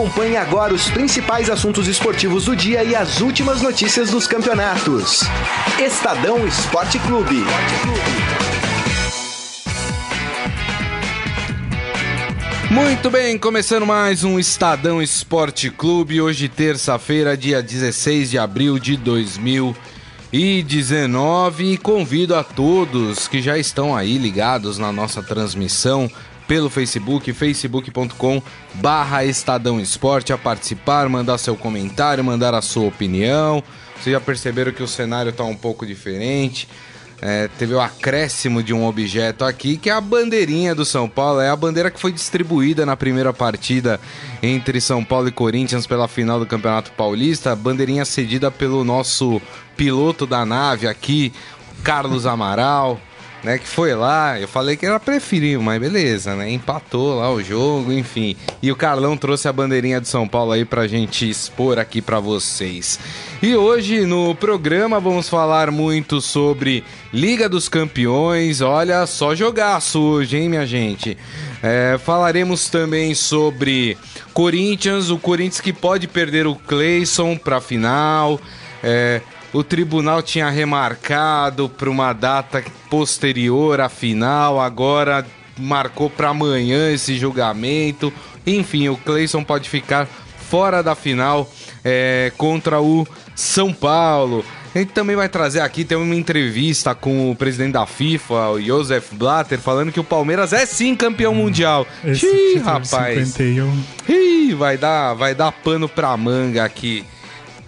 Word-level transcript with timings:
Acompanhe 0.00 0.38
agora 0.38 0.72
os 0.72 0.88
principais 0.88 1.50
assuntos 1.50 1.86
esportivos 1.86 2.46
do 2.46 2.56
dia 2.56 2.82
e 2.82 2.96
as 2.96 3.20
últimas 3.20 3.60
notícias 3.60 4.10
dos 4.10 4.26
campeonatos. 4.26 5.20
Estadão 5.78 6.46
Esporte 6.46 6.98
Clube. 7.00 7.44
Muito 12.70 13.10
bem, 13.10 13.36
começando 13.36 13.84
mais 13.84 14.24
um 14.24 14.38
Estadão 14.38 15.02
Esporte 15.02 15.68
Clube. 15.68 16.18
Hoje, 16.18 16.48
terça-feira, 16.48 17.36
dia 17.36 17.62
16 17.62 18.30
de 18.30 18.38
abril 18.38 18.78
de 18.78 18.96
2019. 18.96 21.74
E 21.74 21.76
convido 21.76 22.34
a 22.34 22.42
todos 22.42 23.28
que 23.28 23.42
já 23.42 23.58
estão 23.58 23.94
aí 23.94 24.16
ligados 24.16 24.78
na 24.78 24.90
nossa 24.90 25.22
transmissão 25.22 26.10
pelo 26.50 26.68
Facebook, 26.68 27.32
facebook.com 27.32 28.42
barra 28.74 29.24
Estadão 29.24 29.78
Esporte, 29.78 30.32
a 30.32 30.36
participar, 30.36 31.08
mandar 31.08 31.38
seu 31.38 31.54
comentário, 31.54 32.24
mandar 32.24 32.54
a 32.54 32.60
sua 32.60 32.88
opinião. 32.88 33.62
Vocês 33.94 34.12
já 34.12 34.20
perceberam 34.20 34.72
que 34.72 34.82
o 34.82 34.88
cenário 34.88 35.30
está 35.30 35.44
um 35.44 35.54
pouco 35.54 35.86
diferente. 35.86 36.66
É, 37.22 37.48
teve 37.56 37.72
o 37.74 37.80
acréscimo 37.80 38.64
de 38.64 38.74
um 38.74 38.84
objeto 38.84 39.44
aqui, 39.44 39.76
que 39.76 39.88
é 39.88 39.92
a 39.92 40.00
bandeirinha 40.00 40.74
do 40.74 40.84
São 40.84 41.08
Paulo. 41.08 41.40
É 41.40 41.48
a 41.48 41.54
bandeira 41.54 41.88
que 41.88 42.00
foi 42.00 42.10
distribuída 42.10 42.84
na 42.84 42.96
primeira 42.96 43.32
partida 43.32 44.00
entre 44.42 44.80
São 44.80 45.04
Paulo 45.04 45.28
e 45.28 45.32
Corinthians 45.32 45.86
pela 45.86 46.08
final 46.08 46.40
do 46.40 46.46
Campeonato 46.46 46.90
Paulista. 46.96 47.54
Bandeirinha 47.54 48.04
cedida 48.04 48.50
pelo 48.50 48.82
nosso 48.82 49.40
piloto 49.76 50.26
da 50.26 50.44
nave 50.44 50.88
aqui, 50.88 51.32
Carlos 51.84 52.26
Amaral 52.26 53.00
né, 53.42 53.58
que 53.58 53.66
foi 53.66 53.94
lá, 53.94 54.38
eu 54.38 54.46
falei 54.46 54.76
que 54.76 54.84
era 54.84 55.00
preferiu, 55.00 55.62
mas 55.62 55.80
beleza, 55.80 56.36
né? 56.36 56.50
Empatou 56.50 57.18
lá 57.18 57.32
o 57.32 57.42
jogo, 57.42 57.92
enfim. 57.92 58.36
E 58.62 58.70
o 58.70 58.76
Carlão 58.76 59.16
trouxe 59.16 59.48
a 59.48 59.52
bandeirinha 59.52 60.00
de 60.00 60.08
São 60.08 60.28
Paulo 60.28 60.52
aí 60.52 60.64
pra 60.64 60.86
gente 60.86 61.28
expor 61.28 61.78
aqui 61.78 62.02
para 62.02 62.20
vocês. 62.20 62.98
E 63.42 63.56
hoje 63.56 64.04
no 64.04 64.34
programa 64.34 65.00
vamos 65.00 65.28
falar 65.28 65.70
muito 65.70 66.20
sobre 66.20 66.84
Liga 67.12 67.48
dos 67.48 67.68
Campeões. 67.68 68.60
Olha, 68.60 69.06
só 69.06 69.34
jogaço 69.34 70.00
hoje, 70.00 70.36
hein, 70.36 70.48
minha 70.48 70.66
gente? 70.66 71.16
É, 71.62 71.98
falaremos 72.04 72.68
também 72.68 73.14
sobre 73.14 73.96
Corinthians, 74.34 75.10
o 75.10 75.18
Corinthians 75.18 75.60
que 75.60 75.72
pode 75.72 76.06
perder 76.06 76.46
o 76.46 76.54
Cleison 76.54 77.36
pra 77.36 77.60
final. 77.60 78.38
É, 78.82 79.20
o 79.52 79.64
tribunal 79.64 80.22
tinha 80.22 80.48
remarcado 80.48 81.68
para 81.68 81.90
uma 81.90 82.12
data 82.12 82.62
posterior 82.88 83.80
à 83.80 83.88
final, 83.88 84.60
agora 84.60 85.26
marcou 85.58 86.08
para 86.08 86.28
amanhã 86.30 86.90
esse 86.92 87.18
julgamento. 87.18 88.12
Enfim, 88.46 88.88
o 88.88 88.96
Cleison 88.96 89.44
pode 89.44 89.68
ficar 89.68 90.06
fora 90.48 90.82
da 90.82 90.94
final 90.94 91.50
é, 91.84 92.32
contra 92.36 92.80
o 92.80 93.06
São 93.34 93.72
Paulo. 93.72 94.44
A 94.72 94.78
gente 94.78 94.92
também 94.92 95.16
vai 95.16 95.28
trazer 95.28 95.60
aqui, 95.60 95.84
tem 95.84 95.98
uma 95.98 96.14
entrevista 96.14 96.94
com 96.94 97.30
o 97.30 97.34
presidente 97.34 97.72
da 97.72 97.86
FIFA, 97.86 98.50
o 98.50 98.60
Josef 98.60 99.14
Blatter, 99.16 99.58
falando 99.58 99.90
que 99.90 99.98
o 99.98 100.04
Palmeiras 100.04 100.52
é 100.52 100.64
sim 100.64 100.94
campeão 100.94 101.34
mundial. 101.34 101.84
Esse 102.04 102.26
Ih, 102.26 102.58
rapaz. 102.58 103.28
51. 103.30 103.82
Ih, 104.08 104.54
vai 104.54 104.78
dar, 104.78 105.14
vai 105.14 105.34
dar 105.34 105.50
pano 105.50 105.88
pra 105.88 106.16
manga 106.16 106.64
aqui. 106.64 107.04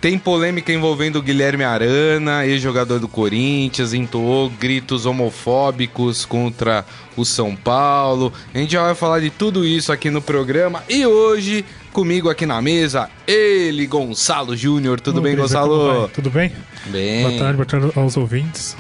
Tem 0.03 0.19
polêmica 0.19 0.73
envolvendo 0.73 1.21
o 1.21 1.23
Guilherme 1.23 1.63
Arana, 1.63 2.45
ex-jogador 2.45 2.99
do 2.99 3.07
Corinthians, 3.07 3.95
entoou 3.95 4.51
gritos 4.51 5.07
homofóbicos 5.07 6.25
contra 6.25 6.85
o 7.17 7.25
São 7.25 7.55
Paulo. 7.55 8.33
A 8.53 8.59
gente 8.59 8.73
já 8.73 8.83
vai 8.83 8.97
falar 8.97 9.21
de 9.21 9.31
tudo 9.31 9.65
isso 9.65 9.93
aqui 9.93 10.11
no 10.11 10.21
programa. 10.21 10.83
E 10.89 11.07
hoje, 11.07 11.65
comigo 11.93 12.29
aqui 12.29 12.45
na 12.45 12.61
mesa, 12.61 13.09
ele, 13.29 13.87
Gonçalo 13.87 14.57
Júnior. 14.57 15.01
Tudo 15.01 15.21
bem, 15.21 15.37
Gonçalo? 15.37 16.09
Tudo 16.09 16.31
bem? 16.31 16.51
Bem. 16.87 17.23
Boa 17.23 17.39
tarde, 17.39 17.55
boa 17.55 17.67
tarde 17.67 17.93
aos 17.95 18.17
ouvintes. 18.17 18.77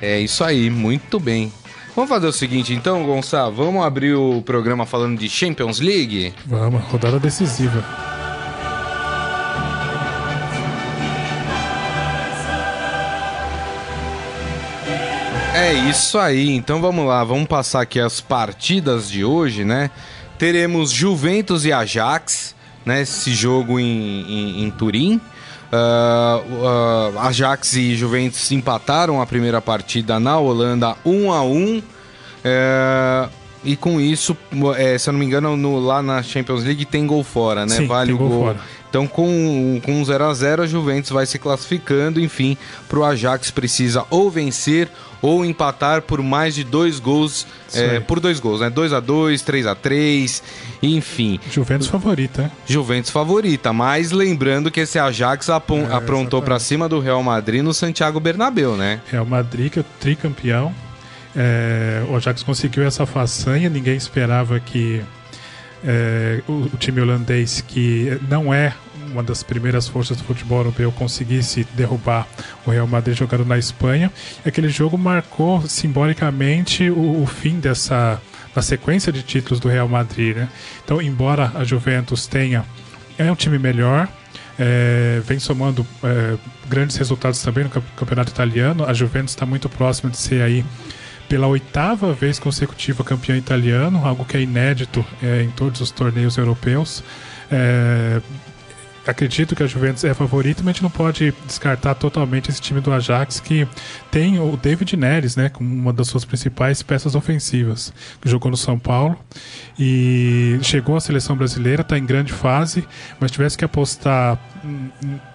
É 0.00 0.20
isso 0.20 0.44
aí, 0.44 0.70
muito 0.70 1.18
bem. 1.18 1.52
Vamos 1.96 2.08
fazer 2.08 2.28
o 2.28 2.32
seguinte 2.32 2.72
então, 2.72 3.04
Gonçalo, 3.04 3.52
vamos 3.52 3.84
abrir 3.84 4.14
o 4.14 4.40
programa 4.42 4.86
falando 4.86 5.18
de 5.18 5.28
Champions 5.28 5.80
League? 5.80 6.32
Vamos, 6.46 6.84
rodada 6.84 7.18
decisiva. 7.18 8.03
Isso 15.74 16.18
aí, 16.18 16.50
então 16.50 16.80
vamos 16.80 17.06
lá, 17.06 17.24
vamos 17.24 17.48
passar 17.48 17.82
aqui 17.82 17.98
as 17.98 18.20
partidas 18.20 19.10
de 19.10 19.24
hoje, 19.24 19.64
né? 19.64 19.90
Teremos 20.38 20.90
Juventus 20.90 21.64
e 21.64 21.72
Ajax, 21.72 22.54
né? 22.84 23.02
Esse 23.02 23.32
jogo 23.34 23.78
em, 23.80 24.22
em, 24.22 24.64
em 24.64 24.70
Turim. 24.70 25.20
Uh, 25.72 27.16
uh, 27.16 27.18
Ajax 27.20 27.74
e 27.74 27.96
Juventus 27.96 28.52
empataram 28.52 29.20
a 29.20 29.26
primeira 29.26 29.60
partida 29.60 30.20
na 30.20 30.38
Holanda 30.38 30.96
1 31.04 31.32
a 31.32 31.42
1 31.42 31.78
uh, 31.78 31.82
e 33.64 33.74
com 33.74 34.00
isso, 34.00 34.36
é, 34.76 34.98
se 34.98 35.08
eu 35.08 35.12
não 35.12 35.18
me 35.18 35.26
engano, 35.26 35.56
no, 35.56 35.80
lá 35.80 36.02
na 36.02 36.22
Champions 36.22 36.62
League 36.62 36.84
tem 36.84 37.06
gol 37.06 37.24
fora, 37.24 37.64
né? 37.64 37.76
Sim, 37.76 37.86
vale 37.86 38.12
o 38.12 38.18
gol. 38.18 38.28
gol. 38.28 38.56
Então, 38.90 39.06
com, 39.08 39.80
com 39.82 40.04
0 40.04 40.24
a 40.24 40.34
0 40.34 40.62
a 40.62 40.66
Juventus 40.66 41.10
vai 41.10 41.24
se 41.26 41.38
classificando. 41.38 42.20
Enfim, 42.20 42.56
para 42.88 42.98
o 42.98 43.04
Ajax 43.04 43.50
precisa 43.50 44.04
ou 44.10 44.30
vencer 44.30 44.88
ou 45.24 45.42
empatar 45.42 46.02
por 46.02 46.22
mais 46.22 46.54
de 46.54 46.62
dois 46.62 47.00
gols, 47.00 47.46
é, 47.72 47.98
por 47.98 48.20
dois 48.20 48.38
gols, 48.38 48.60
né? 48.60 48.68
2 48.68 48.92
a 48.92 49.00
2 49.00 49.40
3 49.40 49.66
a 49.66 49.74
3 49.74 50.42
enfim. 50.82 51.40
Juventus 51.50 51.86
favorita, 51.86 52.42
né? 52.42 52.50
Juventus 52.66 53.10
favorita, 53.10 53.72
mas 53.72 54.12
lembrando 54.12 54.70
que 54.70 54.80
esse 54.80 54.98
Ajax 54.98 55.48
apon, 55.48 55.80
é, 55.90 55.94
aprontou 55.94 56.42
para 56.42 56.58
cima 56.58 56.90
do 56.90 57.00
Real 57.00 57.22
Madrid 57.22 57.62
no 57.62 57.72
Santiago 57.72 58.20
Bernabéu, 58.20 58.76
né? 58.76 59.00
Real 59.10 59.24
Madrid, 59.24 59.72
que 59.72 59.78
é 59.78 59.82
o 59.82 59.86
tricampeão. 59.98 60.74
É, 61.34 62.04
o 62.10 62.16
Ajax 62.16 62.42
conseguiu 62.42 62.86
essa 62.86 63.06
façanha, 63.06 63.70
ninguém 63.70 63.96
esperava 63.96 64.60
que 64.60 65.02
é, 65.82 66.42
o, 66.46 66.52
o, 66.52 66.76
time 66.78 67.00
holandês, 67.00 67.64
que 67.66 68.18
não 68.28 68.52
é 68.52 68.74
uma 69.14 69.22
das 69.22 69.42
primeiras 69.42 69.88
forças 69.88 70.16
do 70.16 70.24
futebol 70.24 70.58
europeu, 70.58 70.92
conseguisse 70.92 71.66
derrubar 71.74 72.26
o 72.66 72.70
Real 72.70 72.86
Madrid 72.86 73.16
jogando 73.16 73.44
na 73.44 73.56
Espanha. 73.56 74.12
Aquele 74.44 74.68
jogo 74.68 74.98
marcou 74.98 75.62
simbolicamente 75.66 76.90
o, 76.90 77.22
o 77.22 77.26
fim 77.26 77.58
dessa 77.58 78.20
da 78.54 78.62
sequência 78.62 79.12
de 79.12 79.22
títulos 79.22 79.58
do 79.58 79.68
Real 79.68 79.88
Madrid. 79.88 80.36
Né? 80.36 80.48
Então, 80.84 81.02
embora 81.02 81.50
a 81.56 81.64
Juventus 81.64 82.26
tenha 82.26 82.64
é 83.18 83.30
um 83.30 83.34
time 83.34 83.58
melhor, 83.58 84.08
é, 84.58 85.20
vem 85.24 85.38
somando 85.38 85.86
é, 86.02 86.36
grandes 86.68 86.96
resultados 86.96 87.42
também 87.42 87.64
no 87.64 87.70
campeonato 87.70 88.30
italiano. 88.30 88.84
A 88.84 88.92
Juventus 88.92 89.32
está 89.32 89.44
muito 89.44 89.68
próxima 89.68 90.10
de 90.10 90.18
ser 90.18 90.42
aí 90.42 90.64
pela 91.28 91.46
oitava 91.46 92.12
vez 92.12 92.38
consecutiva 92.38 93.02
campeão 93.02 93.36
italiano, 93.36 94.04
algo 94.06 94.24
que 94.24 94.36
é 94.36 94.42
inédito 94.42 95.04
é, 95.22 95.42
em 95.42 95.50
todos 95.50 95.80
os 95.80 95.90
torneios 95.90 96.36
europeus. 96.36 97.02
Acredito 99.06 99.54
que 99.54 99.62
a 99.62 99.66
Juventus 99.66 100.02
é 100.04 100.14
favorita, 100.14 100.62
mas 100.62 100.70
a 100.70 100.72
gente 100.72 100.82
não 100.82 100.90
pode 100.90 101.34
descartar 101.46 101.94
totalmente 101.94 102.50
esse 102.50 102.60
time 102.60 102.80
do 102.80 102.92
Ajax 102.92 103.38
que 103.38 103.68
tem 104.10 104.38
o 104.38 104.56
David 104.56 104.96
Neres, 104.96 105.36
né, 105.36 105.48
como 105.48 105.72
uma 105.72 105.92
das 105.92 106.08
suas 106.08 106.24
principais 106.24 106.82
peças 106.82 107.14
ofensivas, 107.14 107.92
que 108.20 108.28
jogou 108.28 108.50
no 108.50 108.56
São 108.56 108.78
Paulo 108.78 109.18
e 109.78 110.58
chegou 110.62 110.96
à 110.96 111.00
seleção 111.00 111.36
brasileira, 111.36 111.82
está 111.82 111.98
em 111.98 112.06
grande 112.06 112.32
fase, 112.32 112.86
mas 113.20 113.30
tivesse 113.30 113.58
que 113.58 113.64
apostar 113.64 114.38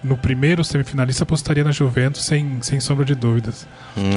no 0.02 0.16
primeiro 0.16 0.64
semifinalista, 0.64 1.22
apostaria 1.22 1.62
na 1.62 1.70
Juventus 1.72 2.24
sem, 2.24 2.58
sem 2.62 2.80
sombra 2.80 3.04
de 3.04 3.14
dúvidas. 3.14 3.66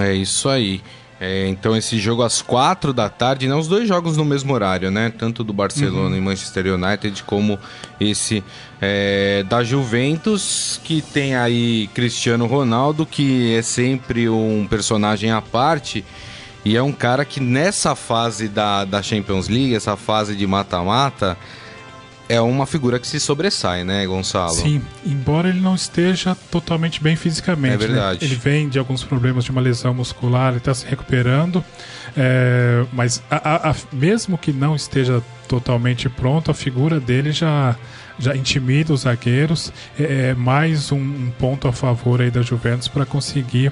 É 0.01 0.13
isso 0.13 0.49
aí. 0.49 0.81
É, 1.25 1.47
então 1.47 1.73
esse 1.73 1.97
jogo 1.99 2.21
às 2.21 2.41
quatro 2.41 2.91
da 2.91 3.07
tarde, 3.07 3.47
não 3.47 3.57
os 3.57 3.69
dois 3.69 3.87
jogos 3.87 4.17
no 4.17 4.25
mesmo 4.25 4.53
horário, 4.53 4.91
né? 4.91 5.09
Tanto 5.17 5.41
do 5.41 5.53
Barcelona 5.53 6.09
uhum. 6.09 6.17
e 6.17 6.19
Manchester 6.19 6.73
United 6.73 7.23
como 7.23 7.57
esse 7.97 8.43
é, 8.81 9.41
da 9.47 9.63
Juventus, 9.63 10.81
que 10.83 11.01
tem 11.01 11.33
aí 11.33 11.89
Cristiano 11.93 12.45
Ronaldo, 12.45 13.05
que 13.05 13.55
é 13.55 13.61
sempre 13.61 14.27
um 14.27 14.67
personagem 14.69 15.31
à 15.31 15.41
parte. 15.41 16.03
E 16.65 16.75
é 16.75 16.83
um 16.83 16.91
cara 16.91 17.23
que 17.23 17.39
nessa 17.39 17.95
fase 17.95 18.49
da, 18.49 18.83
da 18.83 19.01
Champions 19.01 19.47
League, 19.47 19.73
essa 19.73 19.95
fase 19.95 20.35
de 20.35 20.45
mata-mata, 20.45 21.37
é 22.29 22.39
uma 22.39 22.65
figura 22.65 22.99
que 22.99 23.07
se 23.07 23.19
sobressai, 23.19 23.83
né, 23.83 24.05
Gonçalo? 24.05 24.53
Sim, 24.53 24.81
embora 25.05 25.49
ele 25.49 25.59
não 25.59 25.75
esteja 25.75 26.35
totalmente 26.49 27.01
bem 27.01 27.15
fisicamente. 27.15 27.73
É 27.73 27.77
verdade. 27.77 28.19
Né? 28.21 28.27
Ele 28.27 28.35
vem 28.35 28.69
de 28.69 28.79
alguns 28.79 29.03
problemas 29.03 29.43
de 29.43 29.51
uma 29.51 29.61
lesão 29.61 29.93
muscular, 29.93 30.49
ele 30.49 30.57
está 30.57 30.73
se 30.73 30.85
recuperando, 30.85 31.63
é, 32.15 32.85
mas 32.91 33.21
a, 33.29 33.71
a, 33.71 33.75
mesmo 33.91 34.37
que 34.37 34.53
não 34.53 34.75
esteja 34.75 35.21
totalmente 35.47 36.07
pronto, 36.09 36.49
a 36.49 36.53
figura 36.53 36.99
dele 36.99 37.31
já 37.31 37.75
já 38.19 38.35
intimida 38.35 38.93
os 38.93 39.01
zagueiros, 39.01 39.73
é, 39.99 40.29
é 40.29 40.33
mais 40.35 40.91
um, 40.91 40.97
um, 40.97 41.31
ponto 41.39 41.67
a 41.67 41.73
favor 41.73 42.21
aí 42.21 42.29
da 42.29 42.43
Juventus 42.43 42.87
para 42.87 43.05
conseguir 43.05 43.71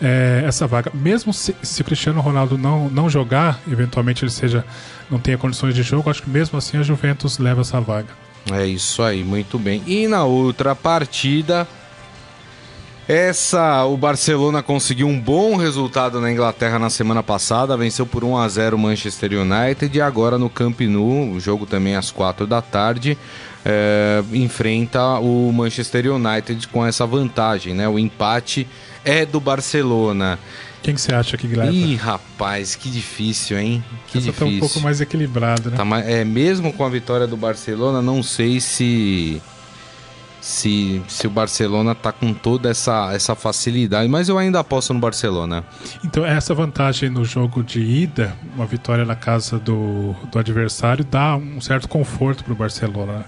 é, 0.00 0.42
essa 0.46 0.66
vaga. 0.66 0.90
Mesmo 0.94 1.32
se, 1.32 1.54
se, 1.62 1.82
o 1.82 1.84
Cristiano 1.84 2.20
Ronaldo 2.20 2.56
não, 2.56 2.88
não 2.88 3.08
jogar, 3.08 3.60
eventualmente 3.70 4.24
ele 4.24 4.30
seja 4.30 4.64
não 5.10 5.18
tenha 5.18 5.38
condições 5.38 5.74
de 5.74 5.82
jogo, 5.82 6.10
acho 6.10 6.22
que 6.22 6.30
mesmo 6.30 6.58
assim 6.58 6.76
a 6.78 6.82
Juventus 6.82 7.38
leva 7.38 7.62
essa 7.62 7.80
vaga. 7.80 8.08
É 8.52 8.64
isso 8.64 9.02
aí, 9.02 9.24
muito 9.24 9.58
bem. 9.58 9.82
E 9.86 10.06
na 10.06 10.24
outra 10.24 10.74
partida, 10.74 11.66
essa 13.08 13.84
o 13.84 13.96
Barcelona 13.96 14.62
conseguiu 14.62 15.08
um 15.08 15.18
bom 15.18 15.56
resultado 15.56 16.20
na 16.20 16.30
Inglaterra 16.30 16.78
na 16.78 16.90
semana 16.90 17.22
passada, 17.22 17.76
venceu 17.76 18.06
por 18.06 18.22
1 18.22 18.36
a 18.36 18.48
0 18.48 18.76
o 18.76 18.78
Manchester 18.78 19.32
United 19.32 19.96
e 19.96 20.00
agora 20.00 20.38
no 20.38 20.50
Camp 20.50 20.80
Nou, 20.82 21.32
o 21.32 21.40
jogo 21.40 21.66
também 21.66 21.96
às 21.96 22.10
4 22.10 22.46
da 22.46 22.60
tarde, 22.60 23.16
é, 23.64 24.22
enfrenta 24.32 25.18
o 25.20 25.50
Manchester 25.52 26.12
United 26.12 26.68
com 26.68 26.84
essa 26.84 27.06
vantagem, 27.06 27.74
né? 27.74 27.88
O 27.88 27.98
empate 27.98 28.68
é 29.08 29.24
do 29.24 29.40
Barcelona. 29.40 30.38
Quem 30.82 30.94
que 30.94 31.00
você 31.00 31.14
acha 31.14 31.36
que 31.36 31.46
leva? 31.46 31.72
Ih, 31.72 31.96
rapaz, 31.96 32.76
que 32.76 32.90
difícil, 32.90 33.58
hein? 33.58 33.84
Que 34.06 34.18
Essa 34.18 34.26
difícil. 34.28 34.46
tá 34.46 34.54
um 34.54 34.58
pouco 34.60 34.80
mais 34.80 35.00
equilibrado, 35.00 35.70
né? 35.70 35.76
Tá, 35.76 35.84
é, 36.00 36.24
mesmo 36.24 36.72
com 36.72 36.84
a 36.84 36.88
vitória 36.88 37.26
do 37.26 37.36
Barcelona, 37.36 38.00
não 38.00 38.22
sei 38.22 38.60
se 38.60 39.42
se, 40.40 41.02
se 41.08 41.26
o 41.26 41.30
Barcelona 41.30 41.94
tá 41.94 42.12
com 42.12 42.32
toda 42.32 42.70
essa, 42.70 43.12
essa 43.12 43.34
facilidade, 43.34 44.08
mas 44.08 44.28
eu 44.28 44.38
ainda 44.38 44.60
aposto 44.60 44.94
no 44.94 45.00
Barcelona. 45.00 45.64
Então, 46.04 46.24
essa 46.24 46.54
vantagem 46.54 47.10
no 47.10 47.24
jogo 47.24 47.62
de 47.62 47.80
ida, 47.80 48.34
uma 48.54 48.64
vitória 48.64 49.04
na 49.04 49.16
casa 49.16 49.58
do, 49.58 50.14
do 50.30 50.38
adversário, 50.38 51.04
dá 51.04 51.36
um 51.36 51.60
certo 51.60 51.88
conforto 51.88 52.44
para 52.44 52.52
o 52.52 52.56
Barcelona. 52.56 53.12
né? 53.12 53.24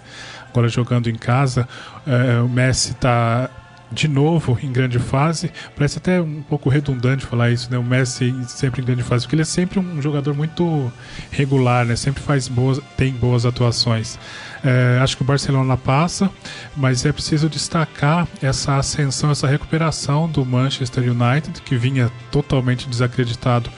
Agora, 0.48 0.68
jogando 0.68 1.08
em 1.10 1.14
casa, 1.14 1.68
eh, 2.06 2.40
o 2.40 2.48
Messi 2.48 2.92
está 2.92 3.50
de 3.92 4.06
novo 4.08 4.58
em 4.62 4.72
grande 4.72 4.98
fase. 4.98 5.50
Parece 5.76 5.98
até 5.98 6.20
um 6.20 6.42
pouco 6.42 6.68
redundante 6.68 7.26
falar 7.26 7.50
isso, 7.50 7.70
né? 7.70 7.78
O 7.78 7.82
Messi 7.82 8.34
sempre 8.48 8.82
em 8.82 8.84
grande 8.84 9.02
fase, 9.02 9.24
porque 9.24 9.34
ele 9.34 9.42
é 9.42 9.46
sempre 9.46 9.78
um 9.78 10.00
jogador 10.00 10.34
muito 10.34 10.92
regular, 11.30 11.84
né? 11.84 11.96
Sempre 11.96 12.22
faz 12.22 12.48
boas, 12.48 12.80
tem 12.96 13.12
boas 13.12 13.44
atuações. 13.44 14.18
Eh, 14.62 14.98
acho 15.02 15.16
que 15.16 15.22
o 15.22 15.26
Barcelona 15.26 15.76
passa, 15.76 16.30
mas 16.76 17.04
é 17.04 17.12
preciso 17.12 17.48
destacar 17.48 18.28
essa 18.42 18.76
ascensão, 18.76 19.30
essa 19.30 19.46
recuperação 19.46 20.28
do 20.28 20.44
Manchester 20.44 21.04
United, 21.04 21.62
que 21.62 21.76
vinha 21.76 22.10
totalmente 22.30 22.88
desacreditado 22.88 23.70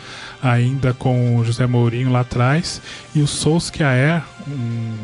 ainda 0.42 0.92
com 0.92 1.36
o 1.36 1.44
José 1.44 1.66
Mourinho 1.66 2.10
lá 2.10 2.20
atrás, 2.20 2.82
e 3.14 3.22
o 3.22 3.28
Solskjaer, 3.28 4.22
um, 4.48 4.96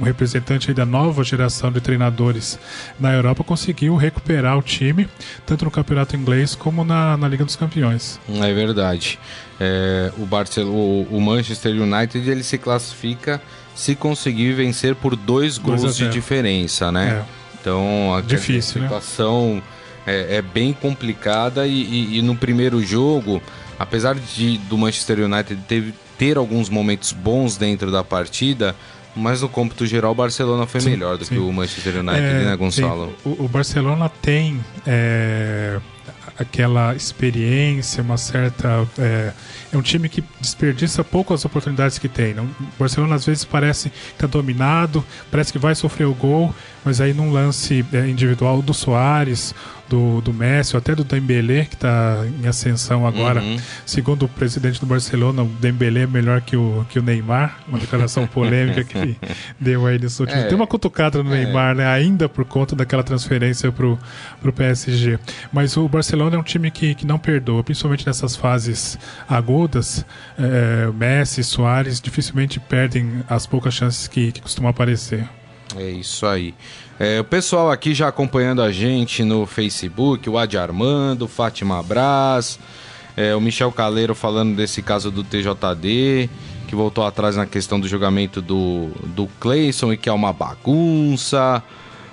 um 0.00 0.04
representante 0.04 0.72
da 0.72 0.86
nova 0.86 1.22
geração 1.22 1.70
de 1.70 1.80
treinadores 1.80 2.58
na 2.98 3.12
Europa, 3.12 3.44
conseguiu 3.44 3.96
recuperar 3.96 4.56
o 4.58 4.62
time, 4.62 5.08
tanto 5.46 5.64
no 5.64 5.70
campeonato 5.70 6.16
inglês 6.16 6.54
como 6.54 6.84
na, 6.84 7.16
na 7.16 7.28
Liga 7.28 7.44
dos 7.44 7.56
Campeões. 7.56 8.18
É 8.28 8.52
verdade. 8.52 9.18
É, 9.60 10.10
o, 10.18 10.26
Barcelona, 10.26 11.06
o, 11.10 11.20
Manchester 11.20 11.72
United 11.72 12.28
ele 12.28 12.42
se 12.42 12.58
classifica 12.58 13.40
se 13.74 13.94
conseguir 13.94 14.52
vencer 14.54 14.94
por 14.94 15.14
dois 15.14 15.58
gols 15.58 15.96
de 15.96 16.08
diferença, 16.08 16.90
né? 16.90 17.22
É. 17.22 17.42
Então 17.60 18.14
a 18.14 18.20
Difícil, 18.20 18.82
né? 18.82 18.88
classificação 18.88 19.62
é, 20.06 20.36
é 20.36 20.42
bem 20.42 20.72
complicada 20.72 21.66
e, 21.66 21.82
e- 21.82 22.18
e 22.18 22.22
no 22.22 22.34
primeiro 22.34 22.82
jogo, 22.84 23.40
apesar 23.78 24.16
de 24.16 24.58
do 24.58 24.76
Manchester 24.76 25.20
United 25.20 25.60
ter, 25.68 25.94
ter 26.18 26.36
alguns 26.36 26.68
momentos 26.68 27.12
bons 27.12 27.56
dentro 27.56 27.90
da 27.92 28.02
partida, 28.02 28.74
mas 29.14 29.42
no 29.42 29.48
cômputo 29.48 29.84
geral 29.86 30.12
o 30.12 30.14
Barcelona 30.14 30.66
foi 30.66 30.80
Sim, 30.80 30.90
melhor 30.90 31.18
do 31.18 31.24
sim. 31.24 31.34
que 31.34 31.40
o 31.40 31.52
Manchester 31.52 31.96
United, 32.00 32.22
É, 32.24 32.44
né, 32.44 32.56
Gonçalo? 32.56 33.12
sim. 33.22 33.30
O, 33.38 33.44
o 33.44 33.48
Barcelona 33.48 34.08
tem 34.08 34.58
é, 34.86 35.78
aquela 36.38 36.94
experiência, 36.94 38.02
uma 38.02 38.16
certa. 38.16 38.86
É, 38.98 39.32
é 39.72 39.76
um 39.76 39.82
time 39.82 40.08
que 40.08 40.22
desperdiça 40.40 41.02
pouco 41.04 41.32
as 41.34 41.44
oportunidades 41.44 41.98
que 41.98 42.08
tem. 42.08 42.34
Não, 42.34 42.44
o 42.44 42.50
Barcelona 42.78 43.14
às 43.14 43.24
vezes 43.26 43.44
parece 43.44 43.90
que 43.90 43.96
está 44.14 44.26
dominado, 44.26 45.04
parece 45.30 45.52
que 45.52 45.58
vai 45.58 45.74
sofrer 45.74 46.06
o 46.06 46.14
gol, 46.14 46.54
mas 46.84 47.00
aí 47.00 47.12
num 47.12 47.32
lance 47.32 47.84
é, 47.92 48.08
individual 48.08 48.60
do 48.62 48.74
Soares, 48.74 49.54
do, 49.92 50.22
do 50.22 50.32
Messi, 50.32 50.74
ou 50.74 50.78
até 50.78 50.94
do 50.94 51.04
Dembélé, 51.04 51.66
que 51.66 51.74
está 51.74 52.24
em 52.42 52.48
ascensão 52.48 53.06
agora. 53.06 53.42
Uhum. 53.42 53.58
Segundo 53.84 54.24
o 54.24 54.28
presidente 54.28 54.80
do 54.80 54.86
Barcelona, 54.86 55.42
o 55.42 55.46
Dembélé 55.46 56.02
é 56.02 56.06
melhor 56.06 56.40
que 56.40 56.56
o, 56.56 56.86
que 56.88 56.98
o 56.98 57.02
Neymar, 57.02 57.58
uma 57.68 57.78
declaração 57.78 58.26
polêmica 58.26 58.82
que 58.84 58.96
ele 58.96 59.18
deu 59.60 59.86
aí 59.86 59.98
nesse 59.98 60.18
último. 60.22 60.40
É. 60.40 60.44
Tem 60.44 60.56
uma 60.56 60.66
cutucada 60.66 61.22
no 61.22 61.34
É. 61.34 61.44
Neymar, 61.44 61.74
né? 61.76 61.86
Ainda 61.86 62.26
por 62.26 62.46
conta 62.46 62.74
daquela 62.74 63.02
transferência 63.02 63.70
pro, 63.70 63.98
pro 64.40 64.50
PSG. 64.50 65.18
Mas 65.52 65.76
o 65.76 65.86
Barcelona 65.86 66.36
é 66.36 66.38
um 66.38 66.42
time 66.42 66.70
que, 66.70 66.94
que 66.94 67.06
não 67.06 67.18
perdoa, 67.18 67.62
principalmente 67.62 68.06
nessas 68.06 68.34
fases 68.34 68.98
agudas. 69.28 70.06
É, 70.38 70.90
Messi, 70.94 71.44
Soares 71.44 72.00
dificilmente 72.00 72.58
perdem 72.58 73.22
as 73.28 73.46
poucas 73.46 73.74
chances 73.74 74.08
que, 74.08 74.32
que 74.32 74.40
costumam 74.40 74.70
aparecer. 74.70 75.28
É 75.76 75.90
isso 75.90 76.26
aí. 76.26 76.54
É, 76.98 77.20
o 77.20 77.24
pessoal 77.24 77.70
aqui 77.70 77.94
já 77.94 78.08
acompanhando 78.08 78.62
a 78.62 78.70
gente 78.70 79.24
no 79.24 79.46
Facebook, 79.46 80.28
o 80.28 80.38
Adi 80.38 80.56
Armando, 80.58 81.26
Fátima 81.26 81.82
Braz, 81.82 82.58
é, 83.16 83.34
o 83.34 83.40
Michel 83.40 83.72
Caleiro 83.72 84.14
falando 84.14 84.54
desse 84.54 84.82
caso 84.82 85.10
do 85.10 85.24
TJD, 85.24 86.28
que 86.68 86.74
voltou 86.74 87.04
atrás 87.04 87.36
na 87.36 87.46
questão 87.46 87.78
do 87.80 87.88
julgamento 87.88 88.40
do, 88.40 88.90
do 89.06 89.26
Cleison 89.40 89.92
e 89.92 89.96
que 89.96 90.08
é 90.08 90.12
uma 90.12 90.32
bagunça. 90.32 91.62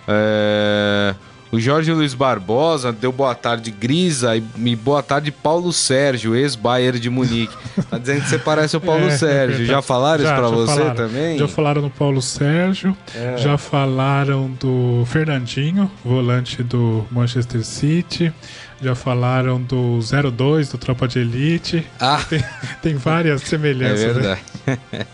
É, 0.07 1.15
o 1.51 1.59
Jorge 1.59 1.91
Luiz 1.91 2.13
Barbosa 2.13 2.91
deu 2.91 3.11
boa 3.11 3.33
tarde 3.33 3.71
Grisa 3.71 4.35
e, 4.37 4.43
e 4.57 4.75
boa 4.75 5.01
tarde 5.01 5.31
Paulo 5.31 5.73
Sérgio, 5.73 6.35
ex-Bayer 6.35 6.99
de 6.99 7.09
Munique. 7.09 7.55
Tá 7.89 7.97
dizendo 7.97 8.21
que 8.21 8.29
você 8.29 8.37
parece 8.37 8.77
o 8.77 8.81
Paulo 8.81 9.05
É, 9.09 9.17
Sérgio. 9.17 9.63
é 9.63 9.65
Já 9.65 9.81
falaram 9.81 10.23
isso 10.23 10.29
Já, 10.31 10.37
pra 10.37 10.47
já 10.49 10.55
você 10.55 10.75
falaram. 10.75 10.95
também? 10.95 11.37
Já 11.39 11.47
falaram 11.47 11.81
no 11.81 11.89
Paulo 11.89 12.21
Sérgio, 12.21 12.95
É. 13.15 13.37
já 13.37 13.57
falaram 13.57 14.51
do 14.59 15.03
Fernandinho, 15.07 15.89
volante 16.05 16.61
do 16.61 17.05
Manchester 17.11 17.63
City, 17.65 18.31
já 18.81 18.93
falaram 18.95 19.59
do 19.61 19.99
02 20.31 20.69
do 20.69 20.77
Tropa 20.77 21.07
de 21.07 21.19
Elite. 21.19 21.85
Ah, 21.99 22.21
Tem, 22.29 22.43
tem 22.81 22.95
várias 22.95 23.41
É 23.43 23.45
semelhanças. 23.45 24.15
né? 24.15 24.37
verdade. 24.65 25.07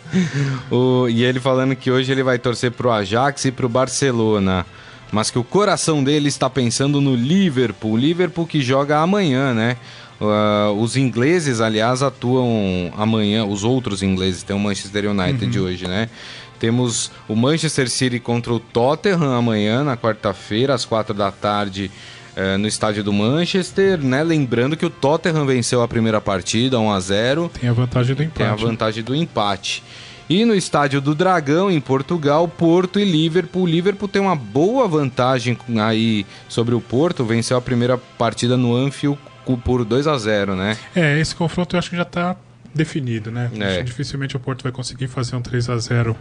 O- 0.72 1.08
e 1.10 1.24
ele 1.24 1.40
falando 1.40 1.76
que 1.76 1.90
hoje 1.90 2.12
ele 2.12 2.24
vai 2.24 2.38
torcer 2.38 2.72
pro 2.72 2.92
Ajax 2.92 3.46
e 3.46 3.52
pro 3.52 3.70
Barcelona. 3.70 4.66
Mas 5.12 5.30
que 5.32 5.40
o 5.40 5.44
coração 5.44 6.04
dele 6.04 6.28
está 6.28 6.50
pensando 6.50 7.00
no 7.00 7.16
Liverpool. 7.16 7.96
Liverpool 7.98 8.46
que 8.46 8.62
joga 8.62 9.00
amanhã, 9.00 9.54
né? 9.54 9.78
Ah, 10.20 10.72
os 10.78 10.96
ingleses, 10.96 11.62
aliás, 11.62 12.02
atuam 12.02 12.92
amanhã. 12.98 13.46
Os 13.46 13.64
outros 13.64 14.02
ingleses, 14.02 14.44
tem 14.44 14.56
o 14.56 14.60
Manchester 14.60 15.10
United 15.10 15.60
hoje, 15.60 15.88
né? 15.88 16.10
Temos 16.60 17.12
o 17.28 17.36
Manchester 17.36 17.90
City 17.90 18.20
contra 18.20 18.54
o 18.54 18.60
Tottenham 18.60 19.34
amanhã, 19.34 19.84
na 19.84 19.98
quarta-feira, 19.98 20.74
às 20.74 20.86
quatro 20.86 21.14
da 21.14 21.30
tarde, 21.30 21.92
eh, 22.36 22.56
no 22.58 22.66
estádio 22.66 23.04
do 23.04 23.12
Manchester, 23.12 24.00
né? 24.00 24.24
Lembrando 24.24 24.78
que 24.78 24.86
o 24.86 24.90
Tottenham 24.90 25.46
venceu 25.46 25.82
a 25.82 25.88
primeira 25.88 26.22
partida, 26.22 26.80
1 26.80 26.92
a 26.92 27.00
0 27.00 27.52
Tem 27.60 27.70
a 27.70 27.74
vantagem 27.74 28.16
do 28.16 28.26
tem 28.26 28.46
a 28.46 28.50
empate. 28.50 28.64
vantagem 28.64 29.04
do 29.04 29.14
empate. 29.14 29.84
E 30.30 30.44
no 30.44 30.56
estádio 30.56 31.00
do 31.00 31.14
Dragão, 31.14 31.70
em 31.70 31.80
Portugal, 31.80 32.48
Porto 32.48 33.00
e 33.00 33.06
Liverpool. 33.06 33.64
O 33.64 33.68
Liverpool 33.68 34.08
tem 34.08 34.22
uma 34.22 34.36
boa 34.36 34.88
vantagem 34.88 35.58
aí 35.80 36.26
sobre 36.50 36.74
o 36.74 36.82
Porto. 36.82 37.24
Venceu 37.24 37.58
a 37.58 37.62
primeira 37.62 37.98
partida 37.98 38.58
no 38.58 38.76
Anfield 38.76 39.20
por 39.64 39.86
2 39.86 40.08
a 40.08 40.18
0 40.18 40.56
né? 40.56 40.76
É, 40.96 41.20
esse 41.20 41.36
confronto 41.36 41.76
eu 41.76 41.80
acho 41.80 41.92
que 41.92 41.96
já 41.96 42.02
está 42.02 42.36
definido, 42.74 43.32
né? 43.32 43.50
É. 43.60 43.84
Dificilmente 43.84 44.36
o 44.36 44.40
Porto 44.40 44.64
vai 44.64 44.72
conseguir 44.72 45.08
fazer 45.08 45.36
um 45.36 45.42
3 45.42 45.70
a 45.70 45.78
0 45.78 46.16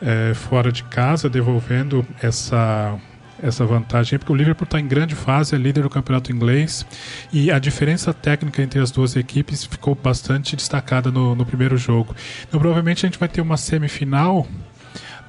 é, 0.00 0.32
fora 0.34 0.70
de 0.70 0.84
casa, 0.84 1.28
devolvendo 1.28 2.06
essa 2.22 2.98
essa 3.42 3.64
vantagem, 3.64 4.18
porque 4.18 4.32
o 4.32 4.36
Liverpool 4.36 4.64
está 4.64 4.78
em 4.80 4.86
grande 4.86 5.14
fase, 5.14 5.54
é 5.54 5.58
líder 5.58 5.82
do 5.82 5.90
campeonato 5.90 6.32
inglês, 6.32 6.84
e 7.32 7.50
a 7.50 7.58
diferença 7.58 8.12
técnica 8.12 8.62
entre 8.62 8.80
as 8.80 8.90
duas 8.90 9.16
equipes 9.16 9.64
ficou 9.64 9.94
bastante 9.94 10.54
destacada 10.56 11.10
no, 11.10 11.34
no 11.34 11.44
primeiro 11.46 11.76
jogo. 11.76 12.14
Então, 12.48 12.58
provavelmente 12.60 13.04
a 13.04 13.08
gente 13.08 13.18
vai 13.18 13.28
ter 13.28 13.40
uma 13.40 13.56
semifinal 13.56 14.46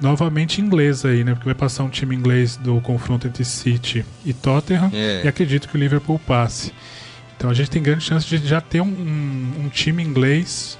novamente 0.00 0.60
inglesa 0.60 1.08
aí, 1.08 1.22
né? 1.22 1.32
Porque 1.34 1.44
vai 1.46 1.54
passar 1.54 1.84
um 1.84 1.88
time 1.88 2.14
inglês 2.14 2.56
do 2.56 2.80
confronto 2.80 3.26
entre 3.26 3.44
City 3.44 4.04
e 4.24 4.32
Tottenham, 4.32 4.90
É. 4.92 5.22
e 5.24 5.28
acredito 5.28 5.68
que 5.68 5.76
o 5.76 5.78
Liverpool 5.78 6.18
passe. 6.18 6.72
Então 7.36 7.50
a 7.50 7.54
gente 7.54 7.70
tem 7.70 7.82
grande 7.82 8.04
chance 8.04 8.26
de 8.26 8.36
já 8.46 8.60
ter 8.60 8.80
um, 8.80 8.86
um- 8.86 9.64
um 9.64 9.68
time 9.68 10.02
inglês. 10.02 10.78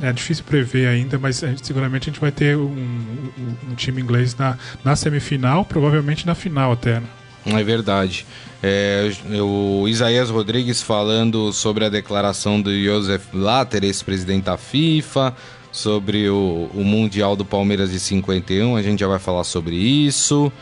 É 0.00 0.12
difícil 0.12 0.44
prever 0.44 0.86
ainda, 0.86 1.18
mas 1.18 1.42
a 1.42 1.48
gente- 1.48 1.66
seguramente 1.66 2.08
a 2.08 2.12
gente 2.12 2.20
vai 2.20 2.30
ter 2.30 2.56
um, 2.56 2.62
um- 2.66 3.56
um 3.70 3.74
time 3.74 4.00
inglês 4.00 4.36
na, 4.36 4.56
na 4.84 4.94
semifinal, 4.94 5.64
provavelmente 5.64 6.26
na 6.26 6.34
final 6.34 6.72
até. 6.72 7.00
Né? 7.00 7.06
É 7.46 7.64
verdade. 7.64 8.26
É, 8.62 9.08
o 9.40 9.86
Isaías 9.88 10.30
Rodrigues 10.30 10.82
falando 10.82 11.52
sobre 11.52 11.84
a 11.84 11.88
declaração 11.88 12.60
do 12.60 12.70
Josef 12.82 13.26
Blatter, 13.32 13.84
ex-presidente 13.84 14.44
da 14.44 14.56
FIFA, 14.56 15.34
sobre 15.72 16.28
o, 16.28 16.68
o 16.74 16.82
Mundial 16.84 17.36
do 17.36 17.44
Palmeiras 17.44 17.90
de 17.92 18.00
51. 18.00 18.76
A 18.76 18.82
gente 18.82 19.00
já 19.00 19.06
vai 19.08 19.18
falar 19.18 19.44
sobre 19.44 19.76
isso. 19.76 20.52